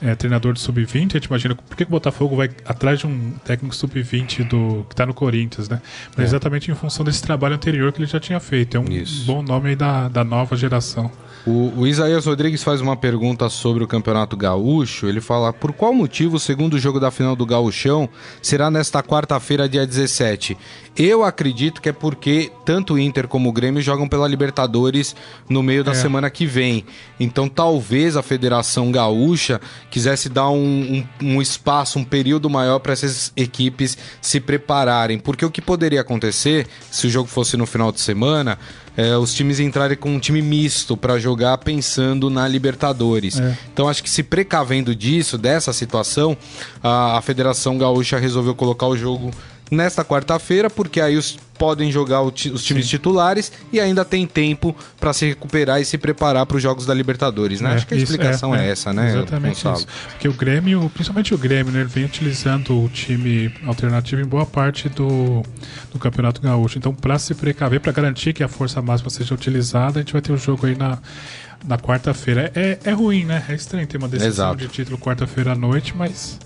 é, 0.00 0.14
treinador 0.14 0.52
de 0.52 0.60
sub-20, 0.60 0.96
a 0.96 1.00
gente 1.14 1.24
imagina 1.24 1.54
por 1.54 1.76
que 1.76 1.82
o 1.82 1.88
Botafogo 1.88 2.36
vai 2.36 2.50
atrás 2.64 3.00
de 3.00 3.06
um 3.06 3.32
técnico 3.44 3.74
sub-20 3.74 4.46
do 4.48 4.84
que 4.88 4.94
está 4.94 5.04
no 5.06 5.14
Corinthians, 5.14 5.68
né? 5.68 5.80
Mas 6.16 6.26
é. 6.26 6.28
exatamente 6.28 6.70
em 6.70 6.74
função 6.74 7.04
desse 7.04 7.22
trabalho 7.22 7.54
anterior 7.54 7.92
que 7.92 7.98
ele 7.98 8.06
já 8.06 8.20
tinha 8.20 8.40
feito. 8.40 8.76
É 8.76 8.80
um 8.80 8.84
Isso. 8.84 9.24
bom 9.24 9.42
nome 9.42 9.70
aí 9.70 9.76
da, 9.76 10.08
da 10.08 10.24
nova 10.24 10.56
geração. 10.56 11.10
O, 11.46 11.72
o, 11.76 11.86
Isaías 11.86 12.26
Rodrigues 12.26 12.64
faz 12.64 12.80
uma 12.80 12.96
pergunta 12.96 13.48
sobre 13.48 13.84
o 13.84 13.86
Campeonato 13.86 14.36
Gaúcho. 14.36 15.06
Ele 15.06 15.20
fala: 15.20 15.52
por 15.52 15.72
qual 15.72 15.94
motivo 15.94 16.36
o 16.36 16.40
segundo 16.40 16.76
jogo 16.76 16.98
da 16.98 17.12
final 17.12 17.36
do 17.36 17.46
Gaúchão 17.46 18.08
será 18.42 18.68
nesta 18.68 19.00
quarta-feira, 19.00 19.68
dia 19.68 19.86
17? 19.86 20.58
Eu 20.96 21.22
acredito 21.22 21.80
que 21.80 21.88
é 21.88 21.92
porque 21.92 22.50
tanto 22.64 22.94
o 22.94 22.98
Inter 22.98 23.28
como 23.28 23.48
o 23.48 23.52
Grêmio 23.52 23.80
jogam 23.80 24.08
pela 24.08 24.26
Libertadores 24.26 25.14
no 25.48 25.62
meio 25.62 25.84
da 25.84 25.92
é. 25.92 25.94
semana 25.94 26.28
que 26.30 26.46
vem. 26.46 26.84
Então 27.20 27.48
talvez 27.48 28.16
a 28.16 28.22
Federação 28.22 28.90
Gaúcha 28.90 29.60
quisesse 29.88 30.28
dar 30.28 30.50
um, 30.50 31.06
um, 31.22 31.34
um 31.34 31.42
espaço, 31.42 31.96
um 31.96 32.04
período 32.04 32.50
maior 32.50 32.80
para 32.80 32.92
essas 32.92 33.32
equipes 33.36 33.96
se 34.20 34.40
prepararem. 34.40 35.16
Porque 35.16 35.44
o 35.44 35.50
que 35.50 35.62
poderia 35.62 36.00
acontecer, 36.00 36.66
se 36.90 37.06
o 37.06 37.10
jogo 37.10 37.28
fosse 37.28 37.56
no 37.56 37.66
final 37.66 37.92
de 37.92 38.00
semana, 38.00 38.58
é, 38.96 39.16
os 39.16 39.34
times 39.34 39.60
entrarem 39.60 39.96
com 39.96 40.14
um 40.14 40.18
time 40.18 40.40
misto 40.40 40.96
para 40.96 41.18
jogar 41.18 41.58
pensando 41.58 42.30
na 42.30 42.48
Libertadores. 42.48 43.38
É. 43.38 43.56
Então 43.72 43.88
acho 43.88 44.02
que 44.02 44.10
se 44.10 44.22
precavendo 44.22 44.94
disso, 44.94 45.36
dessa 45.36 45.72
situação, 45.72 46.36
a, 46.82 47.18
a 47.18 47.22
Federação 47.22 47.76
Gaúcha 47.76 48.18
resolveu 48.18 48.54
colocar 48.54 48.86
o 48.86 48.96
jogo 48.96 49.30
nesta 49.70 50.04
quarta-feira, 50.04 50.70
porque 50.70 51.00
aí 51.00 51.16
os 51.16 51.38
podem 51.56 51.90
jogar 51.90 52.22
os 52.22 52.32
times 52.34 52.84
Sim. 52.84 52.90
titulares 52.90 53.50
e 53.72 53.80
ainda 53.80 54.04
tem 54.04 54.26
tempo 54.26 54.76
para 55.00 55.12
se 55.12 55.26
recuperar 55.26 55.80
e 55.80 55.84
se 55.84 55.98
preparar 55.98 56.46
para 56.46 56.56
os 56.56 56.62
jogos 56.62 56.86
da 56.86 56.94
Libertadores, 56.94 57.60
né? 57.60 57.72
É, 57.72 57.74
Acho 57.76 57.86
que 57.86 57.94
a 57.94 57.96
explicação 57.96 58.54
é, 58.54 58.64
é, 58.64 58.68
é, 58.68 58.70
essa, 58.70 58.92
né? 58.92 59.10
Exatamente 59.10 59.54
Gonçalo? 59.56 59.76
isso. 59.78 59.86
Porque 60.10 60.28
o 60.28 60.34
Grêmio, 60.34 60.90
principalmente 60.92 61.34
o 61.34 61.38
Grêmio, 61.38 61.72
né, 61.72 61.80
ele 61.80 61.88
vem 61.88 62.04
utilizando 62.04 62.84
o 62.84 62.88
time 62.88 63.52
alternativo 63.66 64.20
em 64.20 64.26
boa 64.26 64.46
parte 64.46 64.88
do, 64.88 65.42
do 65.90 65.98
Campeonato 65.98 66.40
Gaúcho. 66.40 66.78
Então, 66.78 66.94
para 66.94 67.18
se 67.18 67.34
precaver, 67.34 67.80
para 67.80 67.92
garantir 67.92 68.32
que 68.32 68.42
a 68.42 68.48
força 68.48 68.80
máxima 68.82 69.10
seja 69.10 69.34
utilizada, 69.34 69.98
a 69.98 70.02
gente 70.02 70.12
vai 70.12 70.22
ter 70.22 70.32
o 70.32 70.34
um 70.34 70.38
jogo 70.38 70.66
aí 70.66 70.76
na 70.76 70.98
na 71.64 71.78
quarta-feira. 71.78 72.52
É, 72.54 72.78
é 72.84 72.90
ruim, 72.92 73.24
né? 73.24 73.42
É 73.48 73.54
estranho 73.54 73.86
ter 73.86 73.96
uma 73.96 74.08
decisão 74.08 74.50
Exato. 74.50 74.56
de 74.56 74.68
título 74.68 74.98
quarta-feira 74.98 75.52
à 75.52 75.54
noite, 75.54 75.96
mas 75.96 76.38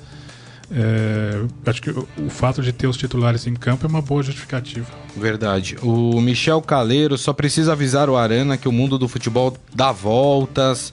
é, 0.73 1.43
acho 1.67 1.83
que 1.83 1.91
o, 1.91 2.07
fato 2.29 2.63
de 2.63 2.73
ter 2.73 2.87
os 2.87 2.97
titulares 2.97 3.47
em 3.47 3.55
campo 3.55 3.87
é 3.87 3.89
uma 3.89 4.01
boa 4.01 4.23
justificativa. 4.23 4.87
Verdade. 5.17 5.77
O 5.83 6.21
Michel 6.21 6.63
Caleiro 6.63 7.19
só 7.19 7.33
precisa 7.33 7.73
avisar 7.73 8.09
o 8.09 8.17
Arana 8.17 8.57
que 8.57 8.69
o 8.69 8.73
mundo 8.73 8.97
do 8.97 9.09
futebol 9.09 9.57
dá 9.75 9.91
voltas. 9.91 10.93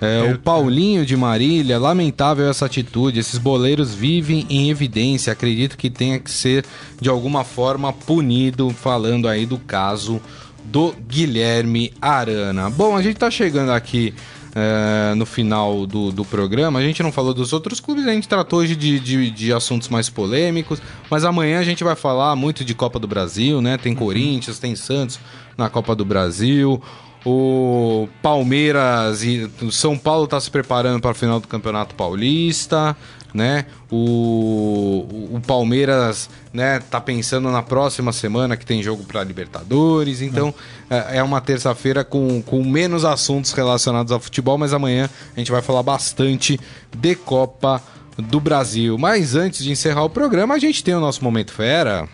É, 0.00 0.26
é, 0.26 0.34
o 0.34 0.38
Paulinho 0.38 1.06
de 1.06 1.16
Marília, 1.16 1.78
lamentável 1.78 2.50
essa 2.50 2.66
atitude. 2.66 3.20
Esses 3.20 3.38
boleiros 3.38 3.94
vivem 3.94 4.44
em 4.50 4.70
evidência. 4.70 5.32
Acredito 5.32 5.78
que 5.78 5.88
tenha 5.88 6.18
que 6.18 6.30
ser 6.30 6.64
de 7.00 7.08
alguma 7.08 7.44
forma 7.44 7.92
punido. 7.92 8.70
Falando 8.70 9.28
aí 9.28 9.46
do 9.46 9.58
caso 9.58 10.20
do 10.64 10.92
Guilherme 11.08 11.92
Arana. 12.02 12.68
Bom, 12.70 12.96
a 12.96 13.02
gente 13.02 13.16
tá 13.16 13.30
chegando 13.30 13.70
aqui 13.70 14.12
é, 14.54 15.14
no 15.14 15.24
final 15.24 15.86
do, 15.86 16.12
do 16.12 16.24
programa. 16.24 16.78
A 16.78 16.82
gente 16.82 17.02
não 17.02 17.12
falou 17.12 17.32
dos 17.32 17.52
outros 17.52 17.80
clubes, 17.80 18.06
a 18.06 18.12
gente 18.12 18.28
tratou 18.28 18.60
hoje 18.60 18.76
de, 18.76 19.00
de, 19.00 19.30
de, 19.30 19.52
assuntos 19.52 19.88
mais 19.88 20.08
polêmicos, 20.08 20.80
mas 21.10 21.24
amanhã 21.24 21.58
a 21.58 21.64
gente 21.64 21.82
vai 21.82 21.96
falar 21.96 22.36
muito 22.36 22.64
de 22.64 22.74
Copa 22.74 22.98
do 22.98 23.06
Brasil, 23.06 23.60
né? 23.60 23.76
Tem 23.78 23.94
Corinthians, 23.94 24.58
tem 24.58 24.76
Santos 24.76 25.18
na 25.56 25.68
Copa 25.68 25.94
do 25.94 26.04
Brasil. 26.04 26.82
O 27.24 28.08
Palmeiras 28.20 29.22
e 29.22 29.48
o 29.62 29.70
São 29.70 29.96
Paulo 29.96 30.24
está 30.24 30.40
se 30.40 30.50
preparando 30.50 31.00
para 31.00 31.12
a 31.12 31.14
final 31.14 31.38
do 31.38 31.46
Campeonato 31.46 31.94
Paulista 31.94 32.96
né? 33.34 33.66
O, 33.90 35.28
o 35.32 35.40
Palmeiras, 35.46 36.28
né, 36.52 36.80
tá 36.90 37.00
pensando 37.00 37.50
na 37.50 37.62
próxima 37.62 38.12
semana 38.12 38.56
que 38.56 38.66
tem 38.66 38.82
jogo 38.82 39.04
para 39.04 39.22
Libertadores. 39.24 40.20
Então, 40.22 40.54
é, 40.90 41.18
é 41.18 41.22
uma 41.22 41.40
terça-feira 41.40 42.04
com, 42.04 42.42
com 42.42 42.62
menos 42.64 43.04
assuntos 43.04 43.52
relacionados 43.52 44.12
ao 44.12 44.20
futebol, 44.20 44.58
mas 44.58 44.72
amanhã 44.72 45.08
a 45.34 45.38
gente 45.38 45.50
vai 45.50 45.62
falar 45.62 45.82
bastante 45.82 46.58
de 46.96 47.14
Copa 47.14 47.82
do 48.18 48.40
Brasil. 48.40 48.98
Mas 48.98 49.34
antes 49.34 49.64
de 49.64 49.70
encerrar 49.70 50.04
o 50.04 50.10
programa, 50.10 50.54
a 50.54 50.58
gente 50.58 50.84
tem 50.84 50.94
o 50.94 51.00
nosso 51.00 51.24
Momento 51.24 51.52
Fera. 51.52 52.08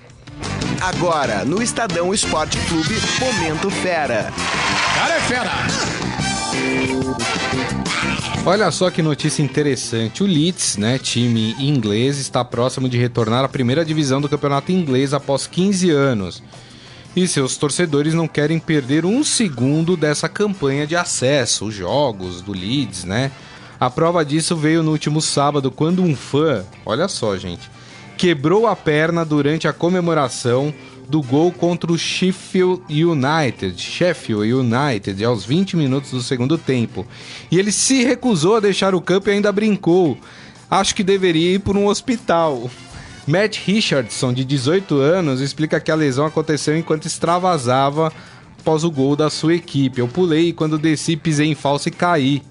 Agora, 0.80 1.44
no 1.44 1.60
Estadão 1.60 2.14
Esporte 2.14 2.56
Clube, 2.68 2.94
Momento 3.18 3.70
Fera. 3.70 4.32
Cara 4.94 5.14
é 5.16 5.20
fera! 5.20 5.50
Olha 8.48 8.70
só 8.70 8.90
que 8.90 9.02
notícia 9.02 9.42
interessante. 9.42 10.22
O 10.22 10.26
Leeds, 10.26 10.78
né, 10.78 10.98
time 10.98 11.54
inglês, 11.58 12.18
está 12.18 12.42
próximo 12.42 12.88
de 12.88 12.96
retornar 12.96 13.44
à 13.44 13.48
primeira 13.48 13.84
divisão 13.84 14.22
do 14.22 14.28
campeonato 14.28 14.72
inglês 14.72 15.12
após 15.12 15.46
15 15.46 15.90
anos. 15.90 16.42
E 17.14 17.28
seus 17.28 17.58
torcedores 17.58 18.14
não 18.14 18.26
querem 18.26 18.58
perder 18.58 19.04
um 19.04 19.22
segundo 19.22 19.98
dessa 19.98 20.30
campanha 20.30 20.86
de 20.86 20.96
acesso, 20.96 21.66
os 21.66 21.74
jogos 21.74 22.40
do 22.40 22.52
Leeds, 22.52 23.04
né? 23.04 23.32
A 23.78 23.90
prova 23.90 24.24
disso 24.24 24.56
veio 24.56 24.82
no 24.82 24.92
último 24.92 25.20
sábado, 25.20 25.70
quando 25.70 26.02
um 26.02 26.16
fã, 26.16 26.64
olha 26.86 27.06
só, 27.06 27.36
gente, 27.36 27.70
quebrou 28.16 28.66
a 28.66 28.74
perna 28.74 29.26
durante 29.26 29.68
a 29.68 29.74
comemoração 29.74 30.72
do 31.08 31.22
gol 31.22 31.50
contra 31.50 31.90
o 31.90 31.98
Sheffield 31.98 32.82
United, 32.88 33.80
Sheffield 33.80 34.52
United, 34.52 35.24
aos 35.24 35.44
20 35.44 35.76
minutos 35.76 36.10
do 36.10 36.22
segundo 36.22 36.58
tempo. 36.58 37.06
E 37.50 37.58
ele 37.58 37.72
se 37.72 38.04
recusou 38.04 38.56
a 38.56 38.60
deixar 38.60 38.94
o 38.94 39.00
campo 39.00 39.28
e 39.28 39.32
ainda 39.32 39.50
brincou. 39.50 40.18
Acho 40.70 40.94
que 40.94 41.02
deveria 41.02 41.54
ir 41.54 41.60
por 41.60 41.76
um 41.76 41.86
hospital. 41.86 42.70
Matt 43.26 43.58
Richardson, 43.66 44.32
de 44.32 44.44
18 44.44 44.96
anos, 44.96 45.40
explica 45.40 45.80
que 45.80 45.90
a 45.90 45.94
lesão 45.94 46.26
aconteceu 46.26 46.76
enquanto 46.76 47.06
extravasava 47.06 48.12
após 48.60 48.84
o 48.84 48.90
gol 48.90 49.16
da 49.16 49.30
sua 49.30 49.54
equipe. 49.54 50.00
Eu 50.00 50.08
pulei 50.08 50.48
e 50.48 50.52
quando 50.52 50.78
desci 50.78 51.16
pisei 51.16 51.48
em 51.48 51.54
falso 51.54 51.88
e 51.88 51.92
caí. 51.92 52.42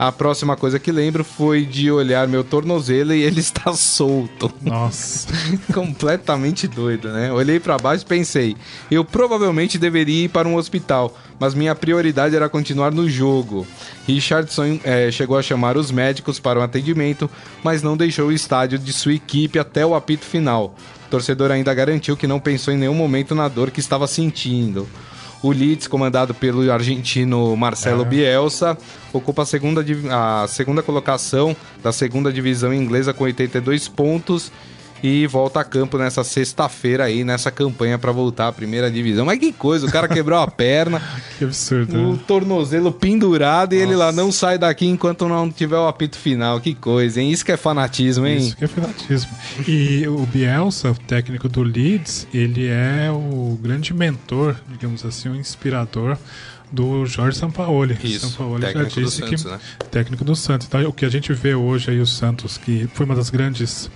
A 0.00 0.10
próxima 0.10 0.56
coisa 0.56 0.78
que 0.78 0.90
lembro 0.90 1.22
foi 1.22 1.66
de 1.66 1.90
olhar 1.90 2.26
meu 2.26 2.42
tornozelo 2.42 3.12
e 3.12 3.22
ele 3.22 3.38
está 3.44 3.74
solto. 3.74 4.50
Nossa. 4.62 5.28
Completamente 5.74 6.66
doido, 6.66 7.10
né? 7.10 7.30
Olhei 7.30 7.60
para 7.60 7.76
baixo 7.76 8.02
e 8.04 8.06
pensei, 8.06 8.56
eu 8.90 9.04
provavelmente 9.04 9.76
deveria 9.76 10.24
ir 10.24 10.28
para 10.30 10.48
um 10.48 10.56
hospital, 10.56 11.14
mas 11.38 11.52
minha 11.52 11.74
prioridade 11.74 12.34
era 12.34 12.48
continuar 12.48 12.92
no 12.92 13.10
jogo. 13.10 13.66
Richardson 14.06 14.80
é, 14.84 15.10
chegou 15.10 15.36
a 15.36 15.42
chamar 15.42 15.76
os 15.76 15.90
médicos 15.90 16.40
para 16.40 16.58
o 16.58 16.62
um 16.62 16.64
atendimento, 16.64 17.28
mas 17.62 17.82
não 17.82 17.94
deixou 17.94 18.28
o 18.28 18.32
estádio 18.32 18.78
de 18.78 18.94
sua 18.94 19.12
equipe 19.12 19.58
até 19.58 19.84
o 19.84 19.94
apito 19.94 20.24
final. 20.24 20.74
O 21.08 21.10
torcedor 21.10 21.50
ainda 21.50 21.74
garantiu 21.74 22.16
que 22.16 22.26
não 22.26 22.40
pensou 22.40 22.72
em 22.72 22.78
nenhum 22.78 22.94
momento 22.94 23.34
na 23.34 23.48
dor 23.48 23.70
que 23.70 23.80
estava 23.80 24.06
sentindo. 24.06 24.88
O 25.42 25.50
Leeds, 25.52 25.86
comandado 25.86 26.34
pelo 26.34 26.70
argentino 26.70 27.56
Marcelo 27.56 28.02
é. 28.02 28.04
Bielsa, 28.04 28.76
ocupa 29.12 29.42
a 29.42 29.46
segunda, 29.46 29.84
a 30.10 30.46
segunda 30.46 30.82
colocação 30.82 31.56
da 31.82 31.92
segunda 31.92 32.32
divisão 32.32 32.74
inglesa 32.74 33.14
com 33.14 33.24
82 33.24 33.88
pontos 33.88 34.52
e 35.02 35.26
volta 35.26 35.60
a 35.60 35.64
campo 35.64 35.96
nessa 35.98 36.22
sexta-feira 36.22 37.04
aí, 37.04 37.24
nessa 37.24 37.50
campanha 37.50 37.98
para 37.98 38.12
voltar 38.12 38.48
à 38.48 38.52
primeira 38.52 38.90
divisão. 38.90 39.24
Mas 39.24 39.38
que 39.38 39.52
coisa, 39.52 39.86
o 39.86 39.90
cara 39.90 40.08
quebrou 40.08 40.38
a 40.38 40.46
perna. 40.46 41.00
que 41.38 41.44
absurdo. 41.44 41.96
O 41.96 42.12
né? 42.12 42.20
tornozelo 42.26 42.92
pendurado 42.92 43.72
Nossa. 43.72 43.82
e 43.82 43.86
ele 43.86 43.96
lá 43.96 44.12
não 44.12 44.30
sai 44.30 44.58
daqui 44.58 44.86
enquanto 44.86 45.26
não 45.28 45.50
tiver 45.50 45.78
o 45.78 45.86
apito 45.86 46.18
final. 46.18 46.60
Que 46.60 46.74
coisa, 46.74 47.20
hein? 47.20 47.30
Isso 47.30 47.44
que 47.44 47.52
é 47.52 47.56
fanatismo, 47.56 48.26
hein? 48.26 48.38
Isso 48.38 48.56
que 48.56 48.64
é 48.64 48.68
fanatismo. 48.68 49.30
E 49.66 50.06
o 50.06 50.26
Bielsa, 50.26 50.90
o 50.90 50.94
técnico 50.94 51.48
do 51.48 51.62
Leeds, 51.62 52.26
ele 52.32 52.66
é 52.68 53.10
o 53.10 53.58
grande 53.60 53.94
mentor, 53.94 54.56
digamos 54.68 55.04
assim, 55.04 55.28
o 55.28 55.36
inspirador 55.36 56.16
do 56.70 57.04
Jorge 57.04 57.36
Sampaoli. 57.36 57.98
Isso, 58.04 58.28
Sampaoli 58.30 58.62
técnico 58.62 58.90
já 58.90 59.02
disse 59.02 59.20
do 59.20 59.26
Santos, 59.26 59.42
que 59.42 59.50
né? 59.50 59.60
técnico 59.90 60.24
do 60.24 60.36
Santos. 60.36 60.66
Então, 60.66 60.82
o 60.88 60.92
que 60.92 61.04
a 61.04 61.08
gente 61.08 61.32
vê 61.32 61.54
hoje 61.54 61.90
aí 61.90 62.00
o 62.00 62.06
Santos, 62.06 62.56
que 62.56 62.88
foi 62.94 63.06
uma 63.06 63.14
das 63.14 63.30
grandes 63.30 63.90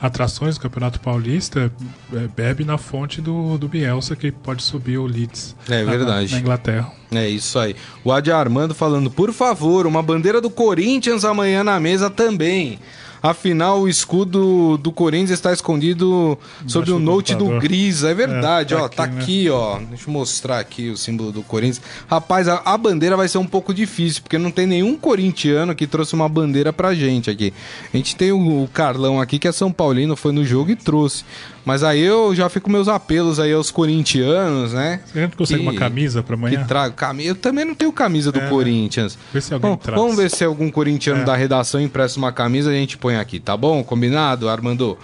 atrações 0.00 0.56
do 0.56 0.60
Campeonato 0.60 1.00
Paulista 1.00 1.72
é, 2.12 2.28
bebe 2.28 2.64
na 2.64 2.78
fonte 2.78 3.20
do, 3.20 3.58
do 3.58 3.68
Bielsa, 3.68 4.14
que 4.14 4.30
pode 4.30 4.62
subir 4.62 4.98
o 4.98 5.06
Leeds. 5.06 5.56
É 5.68 5.84
verdade. 5.84 6.30
Na, 6.30 6.36
na 6.36 6.42
Inglaterra. 6.42 6.92
É 7.10 7.28
isso 7.28 7.58
aí. 7.58 7.74
O 8.04 8.12
Adi 8.12 8.30
Armando 8.30 8.74
falando, 8.74 9.10
por 9.10 9.32
favor, 9.32 9.86
uma 9.86 10.02
bandeira 10.02 10.40
do 10.40 10.50
Corinthians 10.50 11.24
amanhã 11.24 11.64
na 11.64 11.80
mesa 11.80 12.10
também. 12.10 12.78
Afinal, 13.22 13.80
o 13.80 13.88
escudo 13.88 14.78
do 14.78 14.92
Corinthians 14.92 15.30
está 15.30 15.52
escondido 15.52 16.38
sob 16.66 16.90
o 16.92 16.98
note 16.98 17.34
do, 17.34 17.46
do 17.46 17.58
Gris. 17.58 18.04
É 18.04 18.14
verdade, 18.14 18.74
é, 18.74 18.76
tá 18.76 18.82
ó. 18.82 18.86
Aqui, 18.86 18.96
tá 18.96 19.06
né? 19.06 19.20
aqui, 19.20 19.50
ó. 19.50 19.78
Deixa 19.78 20.08
eu 20.08 20.12
mostrar 20.12 20.58
aqui 20.58 20.90
o 20.90 20.96
símbolo 20.96 21.32
do 21.32 21.42
Corinthians. 21.42 21.80
Rapaz, 22.08 22.48
a, 22.48 22.62
a, 22.64 22.76
bandeira 22.76 23.16
vai 23.16 23.28
ser 23.28 23.38
um 23.38 23.46
pouco 23.46 23.74
difícil, 23.74 24.22
porque 24.22 24.38
não 24.38 24.50
tem 24.50 24.66
nenhum 24.66 24.96
corintiano 24.96 25.74
que 25.74 25.86
trouxe 25.86 26.14
uma 26.14 26.28
bandeira 26.28 26.72
pra 26.72 26.94
gente 26.94 27.30
aqui. 27.30 27.52
A 27.92 27.96
gente 27.96 28.14
tem 28.14 28.32
o, 28.32 28.64
o 28.64 28.68
Carlão 28.68 29.20
aqui, 29.20 29.38
que 29.38 29.48
é 29.48 29.52
São 29.52 29.72
Paulino, 29.72 30.16
foi 30.16 30.32
no 30.32 30.44
jogo 30.44 30.70
e 30.70 30.76
trouxe. 30.76 31.24
Mas 31.68 31.82
aí 31.82 32.00
eu 32.00 32.34
já 32.34 32.48
fico 32.48 32.70
meus 32.70 32.88
apelos 32.88 33.38
aí 33.38 33.52
aos 33.52 33.70
corintianos, 33.70 34.72
né? 34.72 35.00
Você 35.04 35.20
não 35.20 35.28
consegue 35.28 35.60
que, 35.60 35.68
uma 35.68 35.78
camisa 35.78 36.22
para 36.22 36.34
amanhã? 36.34 36.62
Que 36.62 36.66
trago 36.66 36.94
camisa. 36.94 37.28
Eu 37.28 37.34
também 37.34 37.62
não 37.62 37.74
tenho 37.74 37.92
camisa 37.92 38.32
do 38.32 38.40
é, 38.40 38.48
Corinthians. 38.48 39.18
Vê 39.30 39.38
se 39.38 39.52
alguém 39.52 39.72
Bom, 39.72 39.76
traz. 39.76 40.00
Vamos 40.00 40.16
ver 40.16 40.30
se 40.30 40.42
algum 40.42 40.70
corintiano 40.70 41.20
é. 41.20 41.24
da 41.26 41.36
redação 41.36 41.78
empresta 41.78 42.18
uma 42.18 42.32
camisa, 42.32 42.70
a 42.70 42.72
gente 42.72 42.96
põe 42.96 43.16
aqui, 43.16 43.38
tá 43.38 43.54
bom? 43.54 43.84
Combinado, 43.84 44.48
Armando? 44.48 44.96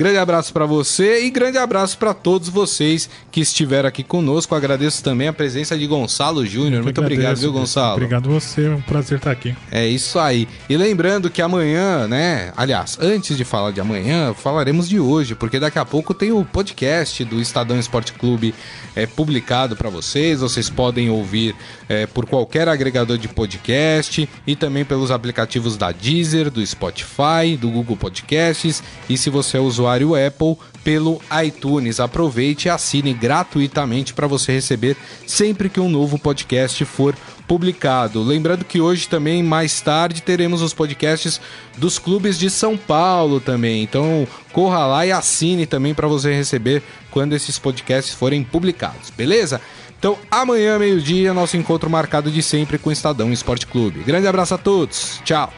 Grande 0.00 0.16
abraço 0.16 0.50
para 0.52 0.64
você 0.64 1.26
e 1.26 1.30
grande 1.30 1.58
abraço 1.58 1.98
para 1.98 2.14
todos 2.14 2.48
vocês 2.48 3.10
que 3.30 3.40
estiveram 3.40 3.86
aqui 3.86 4.02
conosco. 4.02 4.54
Agradeço 4.54 5.04
também 5.04 5.28
a 5.28 5.32
presença 5.32 5.76
de 5.76 5.86
Gonçalo 5.86 6.46
Júnior. 6.46 6.82
Muito 6.82 6.98
agradeço, 6.98 7.20
obrigado, 7.20 7.38
viu, 7.38 7.52
Gonçalo? 7.52 7.94
Obrigado 7.96 8.30
você, 8.30 8.66
é 8.66 8.70
um 8.70 8.80
prazer 8.80 9.18
estar 9.18 9.30
aqui. 9.30 9.54
É 9.70 9.86
isso 9.86 10.18
aí. 10.18 10.48
E 10.70 10.76
lembrando 10.76 11.28
que 11.28 11.42
amanhã, 11.42 12.08
né? 12.08 12.50
Aliás, 12.56 12.96
antes 12.98 13.36
de 13.36 13.44
falar 13.44 13.72
de 13.72 13.80
amanhã, 13.82 14.32
falaremos 14.32 14.88
de 14.88 14.98
hoje, 14.98 15.34
porque 15.34 15.60
daqui 15.60 15.78
a 15.78 15.84
pouco 15.84 16.09
tem 16.14 16.32
o 16.32 16.44
podcast 16.44 17.24
do 17.24 17.40
Estadão 17.40 17.78
Esporte 17.78 18.12
Clube 18.12 18.54
é, 18.94 19.06
publicado 19.06 19.76
para 19.76 19.90
vocês. 19.90 20.40
Vocês 20.40 20.68
podem 20.68 21.10
ouvir 21.10 21.54
é, 21.88 22.06
por 22.06 22.26
qualquer 22.26 22.68
agregador 22.68 23.18
de 23.18 23.28
podcast 23.28 24.28
e 24.46 24.56
também 24.56 24.84
pelos 24.84 25.10
aplicativos 25.10 25.76
da 25.76 25.92
Deezer, 25.92 26.50
do 26.50 26.64
Spotify, 26.64 27.56
do 27.58 27.70
Google 27.70 27.96
Podcasts. 27.96 28.82
E 29.08 29.16
se 29.16 29.30
você 29.30 29.56
é 29.56 29.60
usuário 29.60 30.14
Apple 30.14 30.56
pelo 30.84 31.20
iTunes. 31.44 32.00
Aproveite 32.00 32.68
e 32.68 32.70
assine 32.70 33.12
gratuitamente 33.12 34.14
para 34.14 34.26
você 34.26 34.52
receber 34.52 34.96
sempre 35.26 35.68
que 35.68 35.80
um 35.80 35.88
novo 35.88 36.18
podcast 36.18 36.84
for 36.84 37.14
publicado. 37.50 38.22
Lembrando 38.22 38.64
que 38.64 38.80
hoje 38.80 39.08
também, 39.08 39.42
mais 39.42 39.80
tarde, 39.80 40.22
teremos 40.22 40.62
os 40.62 40.72
podcasts 40.72 41.40
dos 41.76 41.98
clubes 41.98 42.38
de 42.38 42.48
São 42.48 42.76
Paulo 42.76 43.40
também. 43.40 43.82
Então, 43.82 44.24
corra 44.52 44.86
lá 44.86 45.04
e 45.04 45.10
assine 45.10 45.66
também 45.66 45.92
para 45.92 46.06
você 46.06 46.32
receber 46.32 46.80
quando 47.10 47.34
esses 47.34 47.58
podcasts 47.58 48.14
forem 48.14 48.44
publicados, 48.44 49.10
beleza? 49.10 49.60
Então, 49.98 50.16
amanhã, 50.30 50.78
meio-dia, 50.78 51.34
nosso 51.34 51.56
encontro 51.56 51.90
marcado 51.90 52.30
de 52.30 52.40
sempre 52.40 52.78
com 52.78 52.88
o 52.88 52.92
Estadão 52.92 53.32
Esporte 53.32 53.66
Clube. 53.66 54.04
Grande 54.04 54.28
abraço 54.28 54.54
a 54.54 54.58
todos. 54.58 55.20
Tchau. 55.24 55.52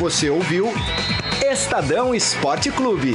Você 0.00 0.30
ouviu 0.30 0.68
Estadão 1.48 2.12
Esporte 2.12 2.72
Clube. 2.72 3.14